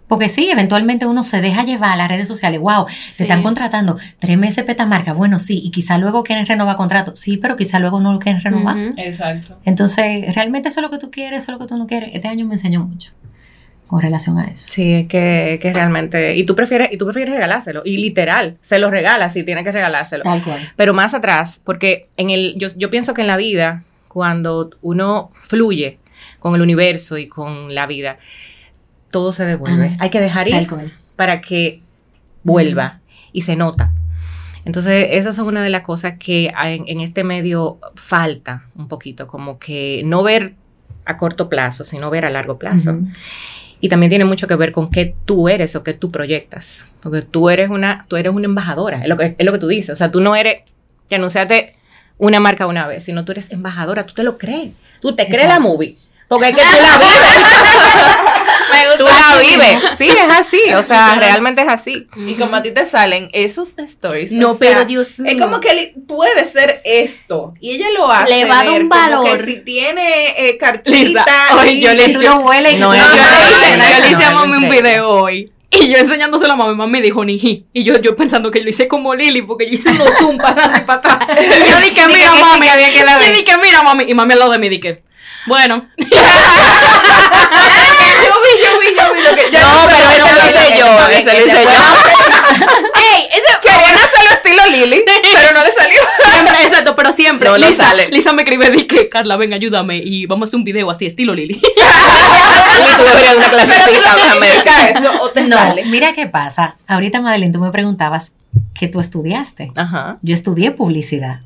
Porque 0.06 0.30
sí, 0.30 0.48
eventualmente 0.50 1.06
uno 1.06 1.22
se 1.22 1.42
deja 1.42 1.64
llevar 1.64 1.92
a 1.92 1.96
las 1.96 2.08
redes 2.08 2.26
sociales. 2.26 2.60
Wow, 2.60 2.86
te 3.16 3.24
están 3.24 3.42
contratando 3.42 3.98
tres 4.18 4.38
meses 4.38 4.64
petamarca. 4.64 5.12
Bueno, 5.12 5.38
sí, 5.38 5.60
y 5.62 5.70
quizá 5.70 5.98
luego 5.98 6.24
quieren 6.24 6.46
renovar 6.46 6.76
contrato. 6.76 7.14
Sí, 7.14 7.36
pero 7.36 7.56
quizá 7.56 7.78
luego 7.78 8.00
no 8.00 8.14
lo 8.14 8.18
quieren 8.18 8.42
renovar. 8.42 8.76
Exacto. 8.96 9.58
Entonces, 9.66 10.34
realmente 10.34 10.68
eso 10.68 10.80
es 10.80 10.82
lo 10.82 10.90
que 10.90 10.98
tú 10.98 11.10
quieres, 11.10 11.42
eso 11.42 11.52
es 11.52 11.58
lo 11.58 11.58
que 11.58 11.68
tú 11.68 11.76
no 11.76 11.86
quieres. 11.86 12.10
Este 12.14 12.26
año 12.26 12.46
me 12.46 12.54
enseñó 12.54 12.84
mucho 12.86 13.12
con 13.88 14.02
relación 14.02 14.38
a 14.38 14.44
eso. 14.44 14.70
Sí, 14.70 14.92
es 14.92 15.08
que, 15.08 15.58
que 15.60 15.72
realmente. 15.72 16.36
Y 16.36 16.44
tú 16.44 16.54
prefieres, 16.54 16.90
y 16.92 16.98
tú 16.98 17.06
prefieres 17.06 17.34
regalárselo. 17.34 17.82
Y 17.84 17.96
literal, 17.96 18.58
se 18.60 18.78
lo 18.78 18.90
regalas 18.90 19.32
si 19.32 19.44
tienes 19.44 19.64
que 19.64 19.72
regalárselo. 19.72 20.24
Tal 20.24 20.44
cual. 20.44 20.60
Pero 20.76 20.92
más 20.92 21.14
atrás, 21.14 21.60
porque 21.64 22.08
en 22.18 22.28
el, 22.28 22.54
yo, 22.56 22.68
yo 22.76 22.90
pienso 22.90 23.14
que 23.14 23.22
en 23.22 23.26
la 23.26 23.38
vida, 23.38 23.82
cuando 24.06 24.70
uno 24.82 25.32
fluye 25.42 25.98
con 26.38 26.54
el 26.54 26.60
universo 26.60 27.16
y 27.16 27.28
con 27.28 27.74
la 27.74 27.86
vida, 27.86 28.18
todo 29.10 29.32
se 29.32 29.46
devuelve. 29.46 29.86
Ajá. 29.86 29.96
Hay 30.00 30.10
que 30.10 30.20
dejar 30.20 30.48
ir 30.48 30.68
para 31.16 31.40
que 31.40 31.80
vuelva 32.42 33.00
y 33.32 33.40
se 33.40 33.56
nota. 33.56 33.92
Entonces, 34.66 35.08
esas 35.12 35.34
son 35.34 35.46
una 35.46 35.62
de 35.62 35.70
las 35.70 35.80
cosas 35.80 36.18
que 36.18 36.52
en, 36.62 36.84
en 36.86 37.00
este 37.00 37.24
medio 37.24 37.78
falta 37.94 38.64
un 38.76 38.86
poquito, 38.86 39.26
como 39.26 39.58
que 39.58 40.02
no 40.04 40.22
ver 40.22 40.56
a 41.06 41.16
corto 41.16 41.48
plazo, 41.48 41.84
sino 41.84 42.10
ver 42.10 42.26
a 42.26 42.30
largo 42.30 42.58
plazo. 42.58 42.98
Y 43.80 43.88
también 43.88 44.10
tiene 44.10 44.24
mucho 44.24 44.46
que 44.46 44.56
ver 44.56 44.72
con 44.72 44.90
qué 44.90 45.14
tú 45.24 45.48
eres 45.48 45.76
o 45.76 45.84
qué 45.84 45.94
tú 45.94 46.10
proyectas. 46.10 46.86
Porque 47.00 47.22
tú 47.22 47.48
eres 47.50 47.70
una, 47.70 48.06
tú 48.08 48.16
eres 48.16 48.32
una 48.32 48.46
embajadora, 48.46 49.02
es 49.02 49.08
lo 49.08 49.16
que, 49.16 49.36
es 49.38 49.46
lo 49.46 49.52
que 49.52 49.58
tú 49.58 49.68
dices. 49.68 49.90
O 49.90 49.96
sea, 49.96 50.10
tú 50.10 50.20
no 50.20 50.34
eres 50.34 50.62
que 51.08 51.14
anunciaste 51.14 51.74
una 52.18 52.40
marca 52.40 52.66
una 52.66 52.86
vez, 52.86 53.04
sino 53.04 53.24
tú 53.24 53.32
eres 53.32 53.52
embajadora, 53.52 54.04
tú 54.04 54.14
te 54.14 54.24
lo 54.24 54.36
crees. 54.36 54.72
Tú 55.00 55.14
te 55.14 55.28
crees 55.28 55.48
la 55.48 55.60
movie. 55.60 55.96
Porque 56.26 56.48
es 56.48 56.56
que 56.56 56.62
tú 56.62 56.82
la 56.82 56.98
vives. 56.98 58.24
tú 58.98 59.04
la 59.04 59.38
vives. 59.40 59.82
Sí, 59.98 60.08
es 60.08 60.30
así. 60.36 60.60
O 60.74 60.82
sea, 60.82 61.14
realmente 61.16 61.62
es 61.62 61.68
así. 61.68 62.06
Y 62.16 62.34
como 62.34 62.56
a 62.56 62.62
ti 62.62 62.70
te 62.70 62.84
salen 62.84 63.28
esos 63.32 63.70
stories. 63.78 64.30
No, 64.32 64.50
o 64.52 64.56
sea, 64.56 64.68
pero 64.68 64.84
Dios 64.84 65.18
mío. 65.18 65.32
Es 65.32 65.40
como 65.40 65.60
que 65.60 65.94
puede 66.06 66.44
ser 66.44 66.80
esto. 66.84 67.54
Y 67.60 67.72
ella 67.76 67.86
lo 67.96 68.10
hace. 68.10 68.30
Le 68.30 68.44
va 68.44 68.60
a 68.60 68.64
dar 68.64 68.80
un 68.82 68.88
como 68.88 69.00
valor. 69.00 69.38
que 69.38 69.44
si 69.44 69.60
tiene 69.60 70.48
eh, 70.48 70.56
carchita. 70.58 71.24
oye, 71.60 71.72
y- 71.72 71.80
yo 71.80 71.92
le- 71.94 72.08
tú 72.12 72.20
hueles 72.20 72.78
No, 72.78 72.92
que 72.92 72.98
yo 72.98 73.04
le 73.04 73.10
hice- 73.10 73.70
hueles. 73.70 73.88
yo 73.96 74.00
le 74.04 74.10
hice 74.10 74.24
a 74.24 74.30
no, 74.30 74.36
mami 74.46 74.64
un 74.64 74.70
video 74.70 75.08
hoy. 75.08 75.52
Y 75.70 75.88
yo 75.90 75.98
enseñándoselo 75.98 76.54
a 76.54 76.56
mami, 76.56 76.74
mami 76.74 77.00
dijo 77.02 77.22
Niji. 77.24 77.66
Y 77.74 77.84
yo, 77.84 77.98
yo 78.00 78.16
pensando 78.16 78.50
que 78.50 78.60
lo 78.60 78.70
hice 78.70 78.88
como 78.88 79.14
Lili, 79.14 79.42
porque 79.42 79.66
yo 79.66 79.72
hice 79.72 79.90
unos 79.90 80.14
zoom 80.18 80.38
para 80.38 80.52
adelante 80.64 80.80
y 80.80 80.84
para 80.86 80.98
atrás. 80.98 81.18
Y 81.40 81.70
yo 81.70 81.78
dije, 81.80 82.06
mira, 82.06 82.30
que 82.32 82.36
sí, 82.38 82.40
mami. 82.44 82.60
que 82.66 82.70
había 82.70 82.90
que 82.92 83.04
la 83.04 83.26
y 83.28 83.32
dije, 83.32 83.56
mira, 83.62 83.82
mami. 83.82 84.04
Y 84.08 84.14
mami 84.14 84.32
al 84.32 84.38
lado 84.38 84.52
de 84.52 84.58
mí 84.58 84.68
dije, 84.70 85.02
bueno. 85.46 85.86
yo 85.98 86.06
vi, 88.42 88.52
yo 88.64 88.80
vi, 88.80 88.86
yo 88.96 89.14
vi 89.14 89.17
lo 89.30 89.34
que. 89.36 89.50
ya 89.52 89.60
No, 89.60 89.88
pero 89.88 90.10
ese 90.10 90.34
lo 90.34 90.40
hice 90.48 90.78
yo, 90.78 91.08
ese 91.10 91.24
lo 91.24 91.30
que 91.32 91.46
hice 91.46 91.64
yo. 91.64 91.70
¡Ey! 92.96 93.28
Ese, 93.32 93.48
Querían 93.62 93.96
hacerlo 93.96 94.30
estilo 94.32 94.62
Lili, 94.70 95.04
pero 95.34 95.52
no 95.58 95.64
le 95.64 95.70
salió. 95.72 96.00
Siempre, 96.32 96.62
exacto, 96.64 96.96
pero 96.96 97.12
siempre. 97.12 97.48
No, 97.50 97.72
sale. 97.72 98.08
Lisa 98.10 98.32
me 98.32 98.42
escribe, 98.42 98.70
dije, 98.70 99.08
Carla, 99.08 99.36
ven, 99.36 99.52
ayúdame. 99.52 99.98
Y 100.02 100.26
vamos 100.26 100.46
a 100.46 100.50
hacer 100.50 100.58
un 100.58 100.64
video 100.64 100.90
así, 100.90 101.06
estilo 101.06 101.34
Lili. 101.34 101.60
Tú 102.96 103.04
deberías 103.04 103.34
una 103.36 103.50
clasecita, 103.50 104.10
no 104.10 104.16
déjame 104.16 104.46
decir. 104.46 104.62
significa 104.72 104.88
eso 105.00 105.22
o 105.22 105.30
te 105.30 105.42
No, 105.42 105.56
sale. 105.56 105.84
mira 105.86 106.12
qué 106.14 106.26
pasa. 106.26 106.76
Ahorita, 106.86 107.20
Madeline, 107.20 107.52
tú 107.52 107.60
me 107.60 107.70
preguntabas 107.70 108.32
que 108.74 108.88
tú 108.88 109.00
estudiaste. 109.00 109.72
Ajá. 109.76 110.16
Yo 110.22 110.34
estudié 110.34 110.70
publicidad. 110.70 111.40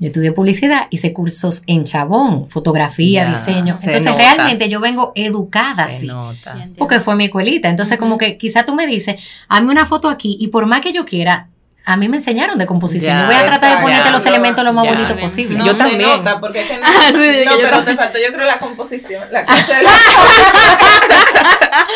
Yo 0.00 0.06
estudié 0.06 0.30
publicidad, 0.32 0.86
hice 0.90 1.12
cursos 1.12 1.62
en 1.66 1.84
Chabón, 1.84 2.48
fotografía, 2.48 3.24
Ya, 3.24 3.30
diseño. 3.32 3.78
se 3.78 3.86
Entonces, 3.86 4.10
nota. 4.12 4.18
realmente 4.34 4.68
yo 4.68 4.78
vengo 4.80 5.12
educada 5.16 5.88
Se 5.88 5.96
así. 5.96 6.06
nota. 6.06 6.68
Porque 6.76 7.00
fue 7.00 7.16
mi 7.16 7.24
escuelita. 7.24 7.68
Entonces, 7.68 7.98
como 7.98 8.16
que 8.16 8.36
quizá 8.38 8.64
tú 8.64 8.74
me 8.74 8.86
dices, 8.86 9.16
hazme 9.48 9.72
una 9.72 9.86
foto 9.86 10.08
aquí 10.08 10.36
y 10.40 10.48
por 10.48 10.66
más 10.66 10.80
que 10.82 10.92
yo 10.92 11.04
quiera, 11.04 11.48
a 11.90 11.96
mí 11.96 12.08
me 12.08 12.18
enseñaron 12.18 12.58
de 12.58 12.66
composición. 12.66 13.14
Ya, 13.14 13.20
yo 13.22 13.26
voy 13.26 13.34
a 13.36 13.46
tratar 13.46 13.76
de 13.76 13.82
ponerte 13.82 14.04
Ya, 14.04 14.10
los 14.12 14.22
no, 14.24 14.30
elementos 14.30 14.62
lo 14.64 14.72
más 14.74 14.84
ya. 14.84 14.92
bonito 14.92 15.16
posible. 15.18 15.58
No 15.58 15.64
Yo 15.66 15.72
se 15.74 15.78
también. 15.78 16.02
nota, 16.02 16.38
porque 16.38 16.60
es 16.62 16.68
que 16.68 16.76
no, 16.76 16.82
Ah, 16.86 16.90
sí, 17.10 17.44
no 17.46 17.52
pero 17.56 17.70
también. 17.70 17.84
te 17.84 17.96
faltó, 17.96 18.18
yo 18.18 18.32
creo, 18.34 18.46
la 18.46 18.58
composición. 18.58 19.24
La 19.30 19.40
de 19.40 19.46
la 19.82 19.90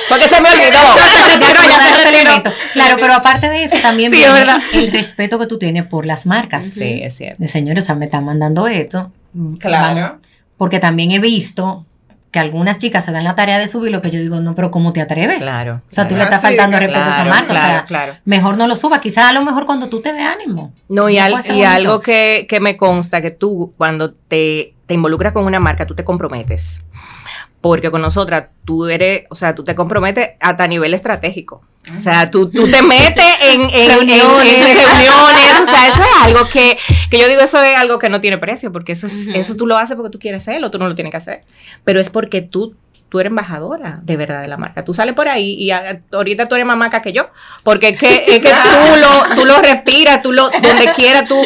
Porque 0.09 0.29
se 0.29 0.41
me 0.41 0.51
olvidó. 0.51 0.73
Ya 1.43 1.81
se 1.81 2.11
retiró. 2.11 2.43
Claro, 2.73 2.97
pero 3.01 3.15
aparte 3.15 3.49
de 3.49 3.65
eso 3.65 3.77
también 3.83 4.11
Sí, 4.11 4.19
viene 4.19 4.33
es 4.33 4.39
verdad. 4.39 4.59
el 4.73 4.93
respeto 4.93 5.39
que 5.39 5.47
tú 5.47 5.59
tienes 5.59 5.87
por 5.87 6.07
las 6.07 6.27
marcas. 6.27 6.65
Sí, 6.65 7.01
es 7.03 7.17
cierto. 7.17 7.43
De 7.43 7.49
señores, 7.49 7.85
o 7.85 7.87
sea, 7.87 7.95
me 7.95 8.07
están 8.07 8.25
mandando 8.25 8.67
esto. 8.69 9.13
Claro. 9.59 10.19
Porque 10.57 10.79
también 10.79 11.11
he 11.13 11.19
visto 11.19 11.85
que 12.33 12.39
algunas 12.41 12.79
chicas 12.79 13.05
se 13.05 13.13
dan 13.13 13.23
la 13.25 13.35
tarea 13.37 13.59
de 13.59 13.69
subir 13.69 13.93
lo 13.93 14.01
que 14.01 14.11
yo 14.11 14.19
digo, 14.19 14.41
no, 14.41 14.55
pero 14.57 14.71
¿cómo 14.73 14.93
te 14.93 15.01
atreves? 15.01 15.43
Claro. 15.43 15.83
O 15.89 15.93
sea, 15.93 16.09
tú 16.09 16.15
claro. 16.15 16.31
le 16.31 16.35
estás 16.35 16.41
sí, 16.41 16.47
faltando 16.49 16.79
respeto 16.81 17.05
a 17.05 17.09
esa 17.11 17.25
marca. 17.25 17.47
claro, 17.47 17.69
o 17.69 17.71
sea, 17.71 17.85
claro. 17.85 18.15
mejor 18.25 18.57
no 18.57 18.67
lo 18.67 18.77
suba. 18.77 19.01
Quizás 19.01 19.27
a 19.31 19.33
lo 19.33 19.45
mejor 19.45 19.67
cuando 19.67 19.89
tú 19.89 20.01
te 20.01 20.13
dé 20.13 20.23
ánimo. 20.23 20.73
No, 20.89 21.09
y, 21.09 21.19
al- 21.19 21.45
y 21.55 21.63
algo 21.63 22.01
que, 22.01 22.47
que 22.49 22.59
me 22.59 22.77
consta 22.77 23.21
que 23.21 23.31
tú, 23.31 23.75
cuando 23.77 24.13
te, 24.13 24.75
te 24.87 24.95
involucras 24.95 25.33
con 25.33 25.45
una 25.45 25.61
marca, 25.61 25.87
tú 25.87 25.95
te 25.95 26.05
comprometes. 26.05 26.81
Porque 27.63 27.91
con 27.91 28.03
nosotras, 28.03 28.49
tú 28.67 28.87
eres, 28.89 29.23
o 29.31 29.35
sea, 29.35 29.55
tú 29.55 29.65
te 29.65 29.75
comprometes 29.75 30.31
hasta 30.41 30.65
a 30.65 30.69
nivel 30.69 30.93
estratégico. 30.93 31.63
O 31.97 32.01
sea, 32.01 32.31
tú, 32.31 32.49
tú 32.51 32.71
te 32.71 32.83
metes 32.83 33.25
en, 33.55 33.63
en- 33.63 33.89
Reuniones. 33.89 34.53
en 34.55 34.65
reuniones. 34.77 35.61
O 35.63 35.65
sea, 35.65 35.89
eso 35.89 36.01
es 36.03 36.23
algo 36.27 36.49
que, 36.49 36.77
que 37.11 37.19
yo 37.19 37.29
digo, 37.29 37.41
eso 37.41 37.61
es 37.63 37.77
algo 37.77 37.99
que 37.99 38.09
no 38.11 38.21
tiene 38.21 38.37
precio, 38.39 38.71
porque 38.73 38.93
eso, 38.93 39.07
es, 39.07 39.29
eso 39.35 39.57
tú 39.57 39.67
lo 39.67 39.79
haces 39.79 39.97
porque 39.97 40.11
tú 40.11 40.19
quieres 40.19 40.43
hacerlo, 40.43 40.71
tú 40.71 40.79
no 40.79 40.89
lo 40.89 40.95
tienes 40.95 41.11
que 41.13 41.17
hacer. 41.17 41.45
Pero 41.85 42.01
es 42.01 42.11
porque 42.11 42.43
tú 42.43 42.75
tú 43.09 43.21
eres 43.21 43.29
embajadora 43.31 43.99
de 44.03 44.17
verdad 44.17 44.41
de 44.41 44.49
la 44.49 44.57
marca. 44.57 44.85
Tú 44.87 44.95
sales 44.95 45.15
por 45.15 45.29
ahí 45.29 45.53
y 45.53 45.71
a- 45.71 46.01
ahorita 46.13 46.49
tú 46.49 46.55
eres 46.55 46.67
más 46.67 46.79
maca 46.79 47.03
que 47.03 47.13
yo, 47.13 47.29
porque 47.63 47.89
es 47.91 47.99
que, 48.01 48.25
es 48.27 48.41
que 48.41 48.49
tú, 48.49 48.97
lo, 48.99 49.35
tú 49.37 49.45
lo 49.45 49.59
respiras, 49.61 50.23
tú 50.23 50.33
lo, 50.33 50.49
donde 50.49 50.93
quiera 50.97 51.27
tú. 51.27 51.37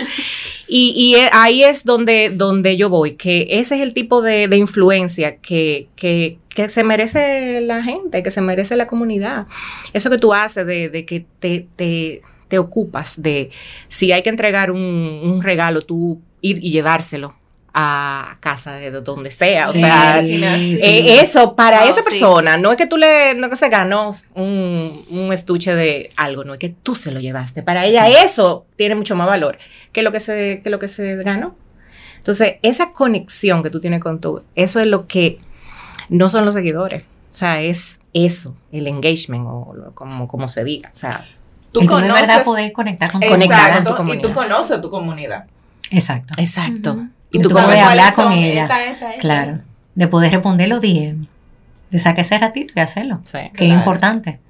Y, 0.69 0.93
y 0.97 1.15
eh, 1.15 1.31
ahí 1.33 1.63
es 1.63 1.85
donde, 1.85 2.31
donde 2.31 2.77
yo 2.77 2.91
voy, 2.91 3.15
que 3.15 3.47
ese 3.51 3.77
es 3.77 3.81
el 3.83 3.95
tipo 3.95 4.21
de, 4.21 4.49
de 4.49 4.57
influencia 4.57 5.37
que, 5.37 5.89
que, 5.95 6.39
que 6.49 6.69
se 6.69 6.83
merece 6.83 7.61
la 7.61 7.83
gente, 7.83 8.23
que 8.23 8.31
se 8.31 8.41
merece 8.41 8.77
la 8.77 8.87
comunidad. 8.87 9.47
Eso 9.93 10.11
que 10.11 10.19
tú 10.19 10.35
haces 10.35 10.67
de, 10.67 10.89
de 10.89 11.05
que 11.05 11.25
te, 11.39 11.67
te, 11.77 12.23
te 12.49 12.59
ocupas 12.59 13.23
de, 13.23 13.51
si 13.89 14.11
hay 14.11 14.23
que 14.23 14.31
entregar 14.31 14.71
un, 14.71 14.81
un 14.81 15.43
regalo, 15.43 15.83
tú 15.83 16.21
ir 16.41 16.59
y 16.63 16.71
llevárselo 16.71 17.35
a 17.79 18.39
casa 18.41 18.77
de 18.77 18.91
donde 18.91 19.31
sea. 19.31 19.69
O 19.69 19.75
sea, 19.75 20.23
Sí, 20.23 20.39
sí. 20.39 20.79
eh, 20.83 21.21
eso 21.21 21.55
para 21.55 21.85
Oh, 21.85 21.89
esa 21.89 21.99
sí. 21.99 22.05
persona, 22.09 22.57
no 22.57 22.71
es 22.71 22.79
que 22.79 22.87
tú 22.87 22.97
le, 22.97 23.35
no 23.35 23.51
que 23.51 23.57
se 23.57 23.69
ganó 23.69 24.11
un, 24.35 25.05
un 25.11 25.31
estuche 25.33 25.75
de 25.75 26.09
algo, 26.17 26.43
no 26.43 26.55
es 26.55 26.59
que 26.59 26.71
tú 26.71 26.95
se 26.95 27.13
lo 27.13 27.21
llevaste. 27.21 27.63
Para 27.63 27.85
ella 27.85 28.09
eso 28.09 28.65
tiene 28.77 28.95
mucho 28.95 29.15
más 29.15 29.27
valor 29.27 29.59
que 29.93 30.01
lo 30.03 30.11
que 30.11 30.21
se, 30.21 30.63
que 30.65 30.71
lo 30.71 30.79
que 30.79 30.89
se 30.89 31.17
ganó. 31.17 31.55
Entonces, 32.17 32.55
esa 32.63 32.93
conexión 32.93 33.63
que 33.63 33.69
tú 33.69 33.79
tienes 33.79 34.01
con 34.01 34.23
tu, 34.23 34.43
eso 34.55 34.81
es 34.81 34.87
lo 34.87 35.07
que 35.07 35.39
no 36.09 36.31
son 36.31 36.47
los 36.47 36.55
seguidores. 36.55 37.03
O 37.31 37.35
sea, 37.35 37.61
es 37.61 38.01
eso, 38.15 38.57
el 38.73 38.87
engagement 38.87 39.45
o 39.47 39.75
lo- 39.75 39.95
como, 39.95 40.27
como 40.29 40.49
se 40.49 40.65
diga. 40.65 40.89
O 40.95 40.97
sea, 40.97 41.27
Tú 41.73 41.81
tú 41.85 41.95
de 41.97 42.11
verdad 42.11 42.43
poder 42.43 42.73
conectar 42.73 43.13
con 43.13 43.21
tu 43.21 43.29
Conectar 43.29 43.85
con 43.85 43.85
comunidad. 43.85 43.85
tu 43.85 43.91
Exacto, 43.91 43.91
y 43.91 44.17
tú 44.23 44.29
comunidad. 44.33 44.35
conoces 44.35 44.81
tu 44.81 44.91
comunidad. 44.91 45.45
Exacto. 45.91 46.35
Exacto. 46.39 46.97
Y 47.37 47.43
tú 47.43 47.51
puedes 47.51 47.67
¿Cuáles 47.67 47.85
hablar 47.85 48.15
con 48.15 48.25
son? 48.25 48.33
ella. 48.35 48.63
Esta, 48.63 48.85
esta, 48.85 49.09
esta. 49.11 49.21
Claro. 49.21 49.61
De 49.95 50.09
poder 50.09 50.33
responder 50.33 50.69
los 50.69 50.81
DM. 50.81 51.27
De 51.91 51.99
sacar 51.99 52.21
ese 52.21 52.39
ratito 52.39 52.75
y 52.77 52.81
hacerlo. 52.81 53.21
Sí. 53.25 53.39
Que 53.55 53.69
es 53.69 53.73
importante. 53.73 54.41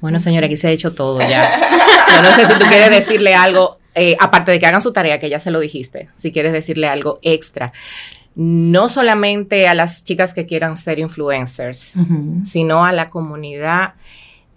Bueno, 0.00 0.18
señora, 0.18 0.46
aquí 0.46 0.56
se 0.56 0.68
ha 0.68 0.70
hecho 0.70 0.94
todo 0.94 1.20
ya. 1.20 1.50
Yo 2.14 2.22
no 2.22 2.32
sé 2.34 2.46
si 2.46 2.54
tú 2.58 2.66
quieres 2.66 2.90
decirle 2.90 3.34
algo, 3.34 3.78
eh, 3.94 4.16
aparte 4.18 4.50
de 4.50 4.58
que 4.58 4.66
hagan 4.66 4.80
su 4.80 4.92
tarea, 4.92 5.18
que 5.18 5.28
ya 5.28 5.38
se 5.38 5.50
lo 5.50 5.60
dijiste, 5.60 6.08
si 6.16 6.32
quieres 6.32 6.52
decirle 6.52 6.88
algo 6.88 7.18
extra. 7.22 7.72
No 8.34 8.88
solamente 8.88 9.68
a 9.68 9.74
las 9.74 10.04
chicas 10.04 10.32
que 10.32 10.46
quieran 10.46 10.76
ser 10.76 10.98
influencers, 10.98 11.94
sino 12.44 12.84
a 12.84 12.92
la 12.92 13.08
comunidad, 13.08 13.94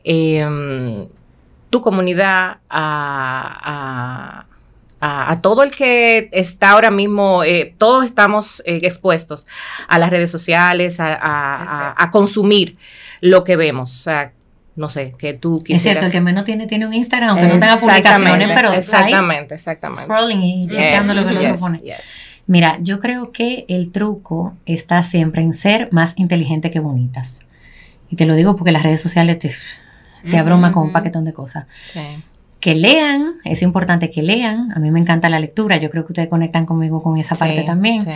eh, 0.04 1.08
tu 1.70 1.82
comunidad, 1.82 2.58
a, 2.70 4.46
a- 5.06 5.32
a- 5.32 5.42
todo 5.42 5.64
el 5.64 5.72
que 5.72 6.30
está 6.32 6.72
ahora 6.72 6.92
mismo, 6.92 7.44
eh, 7.44 7.76
todos 7.78 8.06
estamos 8.06 8.62
eh, 8.66 8.80
expuestos 8.84 9.46
a 9.88 10.00
las 10.00 10.10
redes 10.10 10.32
sociales, 10.32 11.00
a, 11.00 11.14
a- 11.14 11.94
a- 11.98 12.12
consumir 12.12 12.78
lo 13.22 13.44
que 13.44 13.56
vemos. 13.56 14.00
O 14.00 14.04
sea, 14.04 14.32
no 14.76 14.90
sé, 14.90 15.14
que 15.18 15.34
tú 15.34 15.58
Es 15.58 15.64
quisieras... 15.66 15.82
cierto, 15.82 16.06
el 16.08 16.12
que 16.12 16.22
menos 16.22 16.46
tiene, 16.46 16.66
tiene 16.68 16.88
un 16.88 16.94
Instagram, 16.94 17.30
aunque 17.32 17.46
no 17.48 17.60
tenga 17.60 17.78
publicaciones, 17.78 18.50
pero 18.56 18.72
Exactamente, 18.74 19.56
exactamente. 19.56 20.04
scrolling 20.04 20.42
y 20.42 20.64
Yes, 20.64 20.72
chequeando 20.72 21.14
lo 21.14 21.24
que 21.28 21.34
yes, 21.34 21.42
le 21.42 21.54
pone. 21.58 21.80
yes. 21.80 22.14
Mira, 22.48 22.78
yo 22.82 23.00
creo 23.00 23.32
que 23.32 23.66
el 23.70 23.92
truco 23.92 24.56
está 24.66 25.04
siempre 25.04 25.42
en 25.42 25.54
ser 25.54 25.90
más 25.92 26.14
inteligente 26.18 26.72
que 26.72 26.80
bonitas. 26.80 27.42
Y 28.10 28.16
te 28.16 28.26
lo 28.26 28.36
digo 28.36 28.56
porque 28.56 28.72
las 28.72 28.84
redes 28.84 29.00
sociales 29.02 29.38
te, 29.40 29.54
te 30.30 30.38
abruman 30.38 30.72
con 30.74 30.84
un 30.84 30.92
paquetón 30.92 31.24
de 31.26 31.34
cosas. 31.34 31.66
Sí. 31.92 32.02
Que 32.64 32.76
lean, 32.76 33.40
es 33.44 33.62
importante 33.62 34.10
que 34.10 34.22
lean. 34.22 34.72
A 34.74 34.80
mí 34.80 34.90
me 34.90 34.98
encanta 34.98 35.28
la 35.28 35.38
lectura, 35.42 35.76
yo 35.76 35.90
creo 35.90 36.06
que 36.06 36.14
ustedes 36.14 36.30
conectan 36.30 36.66
conmigo 36.66 37.04
con 37.04 37.18
esa 37.18 37.36
parte 37.36 37.60
Sí, 37.60 37.66
también. 37.66 38.02
sí. 38.02 38.10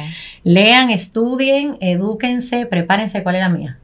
Lean, 0.46 0.90
estudien, 0.90 1.76
edúquense, 1.82 2.66
prepárense. 2.66 3.24
¿Cuál 3.24 3.36
es 3.36 3.42
la 3.42 3.50
mía? 3.50 3.78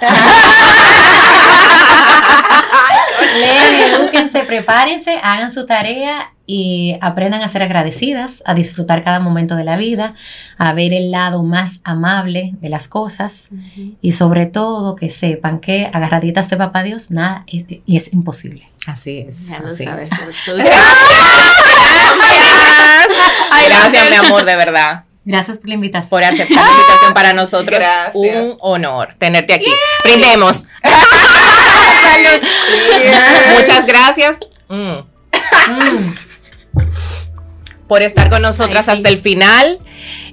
Lean, 3.38 3.94
edúquense, 3.94 4.42
prepárense, 4.44 5.18
hagan 5.22 5.50
su 5.50 5.66
tarea 5.66 6.32
y 6.46 6.96
aprendan 7.00 7.42
a 7.42 7.48
ser 7.48 7.62
agradecidas, 7.62 8.42
a 8.44 8.54
disfrutar 8.54 9.04
cada 9.04 9.20
momento 9.20 9.54
de 9.54 9.62
la 9.64 9.76
vida, 9.76 10.14
a 10.58 10.74
ver 10.74 10.92
el 10.92 11.12
lado 11.12 11.44
más 11.44 11.80
amable 11.84 12.54
de 12.60 12.68
las 12.68 12.88
cosas 12.88 13.48
y 14.02 14.12
sobre 14.12 14.46
todo 14.46 14.96
que 14.96 15.10
sepan 15.10 15.60
que 15.60 15.88
agarraditas 15.92 16.50
de 16.50 16.56
papá 16.56 16.82
Dios 16.82 17.12
nada 17.12 17.44
es, 17.46 17.64
es 17.86 18.12
imposible. 18.12 18.68
Así 18.86 19.24
es. 19.28 19.48
Ya 19.48 19.60
lo 19.60 19.68
así 19.68 19.84
sabes. 19.84 20.10
es. 20.10 20.54
gracias, 23.68 24.10
mi 24.10 24.16
amor, 24.16 24.44
de 24.44 24.56
verdad, 24.56 25.04
Gracias 25.24 25.58
por 25.58 25.68
la 25.68 25.74
invitación. 25.74 26.10
por 26.10 26.24
aceptar 26.24 26.64
la 26.64 26.72
invitación 26.72 27.14
para 27.14 27.32
nosotros. 27.32 27.78
Gracias. 27.78 28.14
Un 28.14 28.56
honor 28.60 29.14
tenerte 29.18 29.54
aquí. 29.54 29.70
Brindemos. 30.02 30.64
Muchas 33.58 33.86
gracias. 33.86 34.38
Mm. 34.68 35.00
Mm. 35.68 36.14
por 37.88 38.02
estar 38.02 38.30
con 38.30 38.40
nosotras 38.42 38.86
Ay, 38.88 38.94
sí. 38.94 38.98
hasta 38.98 39.08
el 39.08 39.18
final. 39.18 39.80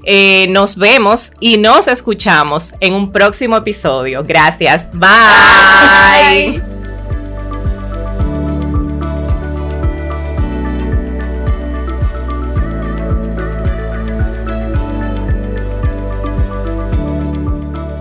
Eh, 0.05 0.45
nos 0.49 0.77
vemos 0.77 1.31
y 1.39 1.57
nos 1.57 1.87
escuchamos 1.87 2.73
en 2.79 2.93
un 2.93 3.11
próximo 3.11 3.57
episodio. 3.57 4.23
Gracias. 4.23 4.89
Bye. 4.93 6.61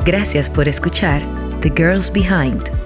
Gracias 0.05 0.49
por 0.49 0.69
escuchar 0.69 1.23
The 1.63 1.73
Girls 1.75 2.13
Behind. 2.13 2.86